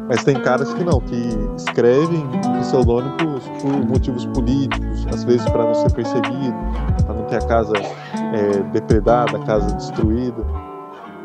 Mas 0.09 0.25
tem 0.25 0.35
caras 0.41 0.73
que 0.73 0.83
não, 0.83 0.99
que 0.99 1.29
escrevem 1.59 2.27
pseudônimos 2.61 3.45
por 3.61 3.87
motivos 3.87 4.25
políticos, 4.27 5.07
às 5.13 5.25
vezes 5.25 5.47
para 5.51 5.63
não 5.63 5.75
ser 5.75 5.93
perseguido, 5.93 6.57
para 7.05 7.15
não 7.15 7.25
ter 7.25 7.37
a 7.37 7.47
casa 7.47 7.75
é, 8.33 8.63
depredada, 8.73 9.37
a 9.37 9.41
casa 9.45 9.75
destruída. 9.75 10.43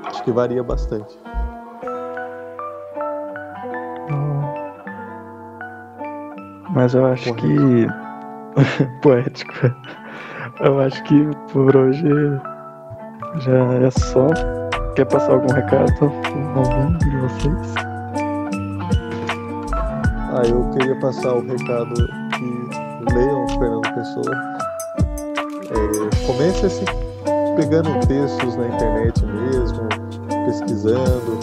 Acho 0.03 0.23
que 0.25 0.31
varia 0.31 0.61
bastante. 0.61 1.17
Mas 6.79 6.93
eu 6.93 7.05
acho 7.07 7.33
que. 7.33 7.87
Poético. 9.03 9.51
Eu 10.61 10.79
acho 10.79 11.03
que 11.03 11.27
por 11.51 11.75
hoje 11.75 12.07
já 13.39 13.65
é 13.85 13.91
só. 13.91 14.27
Quer 14.95 15.03
passar 15.03 15.33
algum 15.33 15.53
recado? 15.53 15.91
Algum 16.55 16.97
de 16.99 17.17
vocês? 17.17 17.73
Ah, 20.31 20.41
eu 20.47 20.69
queria 20.71 20.97
passar 21.01 21.33
o 21.33 21.45
recado 21.45 21.95
que 22.37 23.13
leiam 23.13 23.45
Fernando 23.49 23.93
Pessoa. 23.95 24.35
É, 25.71 26.25
comece 26.25 26.65
assim, 26.65 26.85
pegando 27.57 27.89
textos 28.07 28.55
na 28.55 28.67
internet 28.67 29.25
mesmo, 29.25 29.89
pesquisando. 30.45 31.39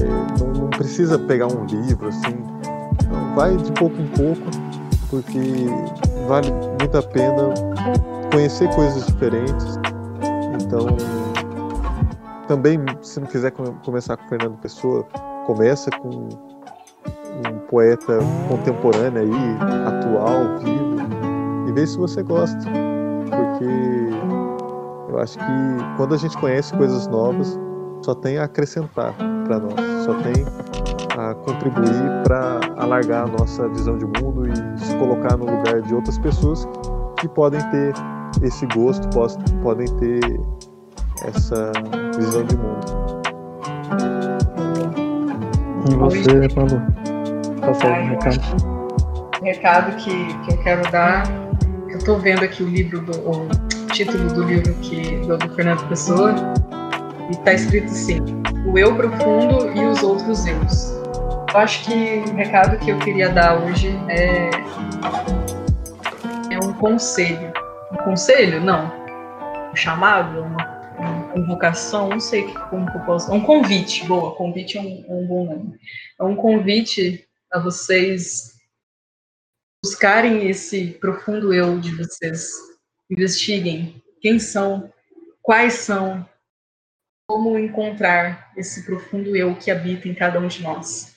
É, 0.00 0.42
não, 0.42 0.62
não 0.62 0.70
precisa 0.70 1.18
pegar 1.18 1.46
um 1.46 1.66
livro 1.66 2.08
assim 2.08 2.55
vai 3.36 3.54
de 3.54 3.70
pouco 3.72 3.94
em 4.00 4.06
pouco, 4.06 4.40
porque 5.10 5.66
vale 6.26 6.50
muito 6.80 6.96
a 6.96 7.02
pena 7.02 7.52
conhecer 8.32 8.66
coisas 8.74 9.04
diferentes. 9.06 9.78
Então, 10.62 10.86
também, 12.48 12.80
se 13.02 13.20
não 13.20 13.26
quiser 13.26 13.52
começar 13.84 14.16
com 14.16 14.26
Fernando 14.28 14.56
Pessoa, 14.56 15.04
começa 15.44 15.90
com 15.90 16.08
um 16.08 17.58
poeta 17.68 18.18
contemporâneo 18.48 19.22
aí, 19.22 19.30
atual, 19.86 20.58
vivo, 20.60 20.96
e 21.68 21.72
vê 21.72 21.86
se 21.86 21.98
você 21.98 22.22
gosta. 22.22 22.58
Porque 22.58 23.66
eu 25.12 25.18
acho 25.18 25.38
que 25.38 25.44
quando 25.98 26.14
a 26.14 26.18
gente 26.18 26.38
conhece 26.38 26.72
coisas 26.74 27.06
novas, 27.08 27.58
só 28.02 28.14
tem 28.14 28.38
a 28.38 28.44
acrescentar 28.44 29.14
para 29.46 29.58
nós, 29.60 30.04
só 30.04 30.14
tem 30.22 30.44
a 31.16 31.34
contribuir 31.34 32.22
para 32.24 32.60
alargar 32.76 33.24
a 33.24 33.26
nossa 33.26 33.68
visão 33.68 33.96
de 33.96 34.04
mundo 34.04 34.46
e 34.48 34.78
se 34.78 34.94
colocar 34.96 35.36
no 35.36 35.46
lugar 35.46 35.80
de 35.82 35.94
outras 35.94 36.18
pessoas 36.18 36.68
que 37.18 37.28
podem 37.28 37.60
ter 37.70 37.94
esse 38.42 38.66
gosto, 38.66 39.08
podem 39.62 39.86
ter 39.96 40.20
essa 41.24 41.72
visão 42.16 42.44
de 42.44 42.56
mundo. 42.56 42.86
E 45.90 45.94
você, 45.94 46.54
Malu? 46.54 46.82
Passar 47.60 48.00
um 48.00 48.08
recado. 48.08 48.76
O 49.40 49.44
recado 49.44 49.96
que, 49.96 50.26
que 50.44 50.52
eu 50.52 50.62
quero 50.62 50.90
dar, 50.90 51.24
eu 51.88 51.98
estou 51.98 52.18
vendo 52.18 52.44
aqui 52.44 52.62
o 52.62 52.68
livro, 52.68 53.00
do, 53.00 53.12
o 53.28 53.48
título 53.92 54.28
do 54.34 54.42
livro 54.42 54.74
que, 54.74 55.18
do, 55.26 55.38
do 55.38 55.48
Fernando 55.54 55.88
Pessoa, 55.88 56.34
e 57.28 57.32
está 57.32 57.54
escrito 57.54 57.86
assim: 57.86 58.35
O 58.66 58.78
eu 58.78 58.96
profundo 58.96 59.70
e 59.76 59.84
os 59.86 60.02
outros 60.02 60.44
eus. 60.44 60.90
Eu 61.52 61.58
acho 61.58 61.84
que 61.84 62.30
o 62.30 62.34
recado 62.34 62.78
que 62.78 62.90
eu 62.90 62.98
queria 62.98 63.28
dar 63.28 63.62
hoje 63.62 63.88
é, 64.08 64.50
é 66.52 66.58
um 66.64 66.72
conselho. 66.74 67.52
Um 67.92 67.96
conselho? 68.04 68.60
Não. 68.60 68.92
Um 69.72 69.76
chamado? 69.76 70.42
Uma, 70.42 70.76
convocação? 71.32 72.08
Não 72.08 72.20
sei 72.20 72.52
como 72.70 72.90
que 72.90 72.96
eu 72.96 73.02
posso. 73.02 73.32
Um 73.32 73.40
convite. 73.40 74.04
Boa, 74.06 74.34
convite 74.34 74.78
é 74.78 74.80
um, 74.80 75.04
é 75.08 75.12
um 75.12 75.26
bom 75.26 75.44
nome. 75.44 75.78
É 76.18 76.24
um 76.24 76.34
convite 76.34 77.26
a 77.52 77.58
vocês 77.58 78.56
buscarem 79.82 80.48
esse 80.48 80.88
profundo 81.00 81.54
eu 81.54 81.78
de 81.78 81.94
vocês. 81.94 82.50
Investiguem 83.10 84.02
quem 84.20 84.38
são, 84.38 84.92
quais 85.42 85.74
são, 85.74 86.26
como 87.28 87.58
encontrar 87.58 88.52
esse 88.56 88.84
profundo 88.84 89.36
eu 89.36 89.56
que 89.56 89.70
habita 89.70 90.08
em 90.08 90.14
cada 90.14 90.38
um 90.38 90.46
de 90.46 90.62
nós 90.62 91.16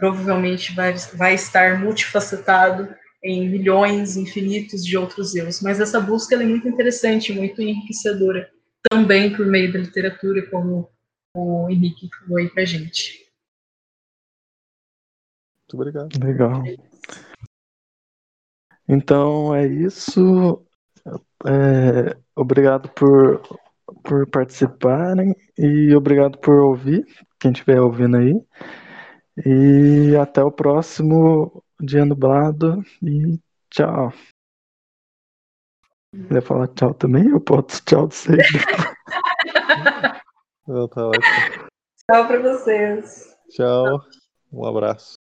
provavelmente 0.00 0.74
vai, 0.74 0.94
vai 1.14 1.34
estar 1.34 1.78
multifacetado 1.78 2.88
em 3.22 3.48
milhões 3.50 4.16
infinitos 4.16 4.82
de 4.82 4.96
outros 4.96 5.34
eus. 5.34 5.60
Mas 5.60 5.78
essa 5.78 6.00
busca 6.00 6.34
é 6.34 6.38
muito 6.38 6.66
interessante, 6.66 7.34
muito 7.34 7.60
enriquecedora, 7.60 8.50
também 8.90 9.36
por 9.36 9.44
meio 9.46 9.70
da 9.70 9.78
literatura, 9.78 10.48
como 10.50 10.90
o 11.36 11.68
Henrique 11.68 12.08
falou 12.18 12.38
aí 12.38 12.48
pra 12.48 12.64
gente. 12.64 13.30
Muito 15.60 15.74
obrigado. 15.74 16.24
Legal. 16.24 16.62
Então 18.88 19.54
é 19.54 19.66
isso. 19.66 20.66
É, 21.46 22.16
obrigado 22.34 22.88
por, 22.88 23.42
por 24.02 24.26
participarem 24.28 25.34
e 25.58 25.94
obrigado 25.94 26.38
por 26.38 26.58
ouvir, 26.60 27.04
quem 27.38 27.52
estiver 27.52 27.80
ouvindo 27.80 28.16
aí. 28.16 28.40
E 29.44 30.16
até 30.16 30.42
o 30.42 30.50
próximo 30.50 31.62
dia 31.80 32.04
nublado 32.04 32.82
e 33.02 33.38
tchau. 33.70 34.12
Quer 36.28 36.42
falar 36.42 36.66
tchau 36.68 36.94
também? 36.94 37.28
Eu 37.28 37.40
posso 37.40 37.82
tchau 37.84 38.08
de. 38.08 38.16
Não, 40.66 40.88
tá 40.88 41.06
ótimo. 41.06 41.70
Tchau 42.10 42.26
pra 42.26 42.40
vocês. 42.40 43.36
Tchau. 43.48 44.00
Um 44.52 44.66
abraço. 44.66 45.19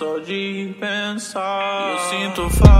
Só 0.00 0.18
de 0.18 0.74
pensar. 0.80 1.92
Eu 1.92 1.98
sinto 1.98 2.48
falta 2.48 2.79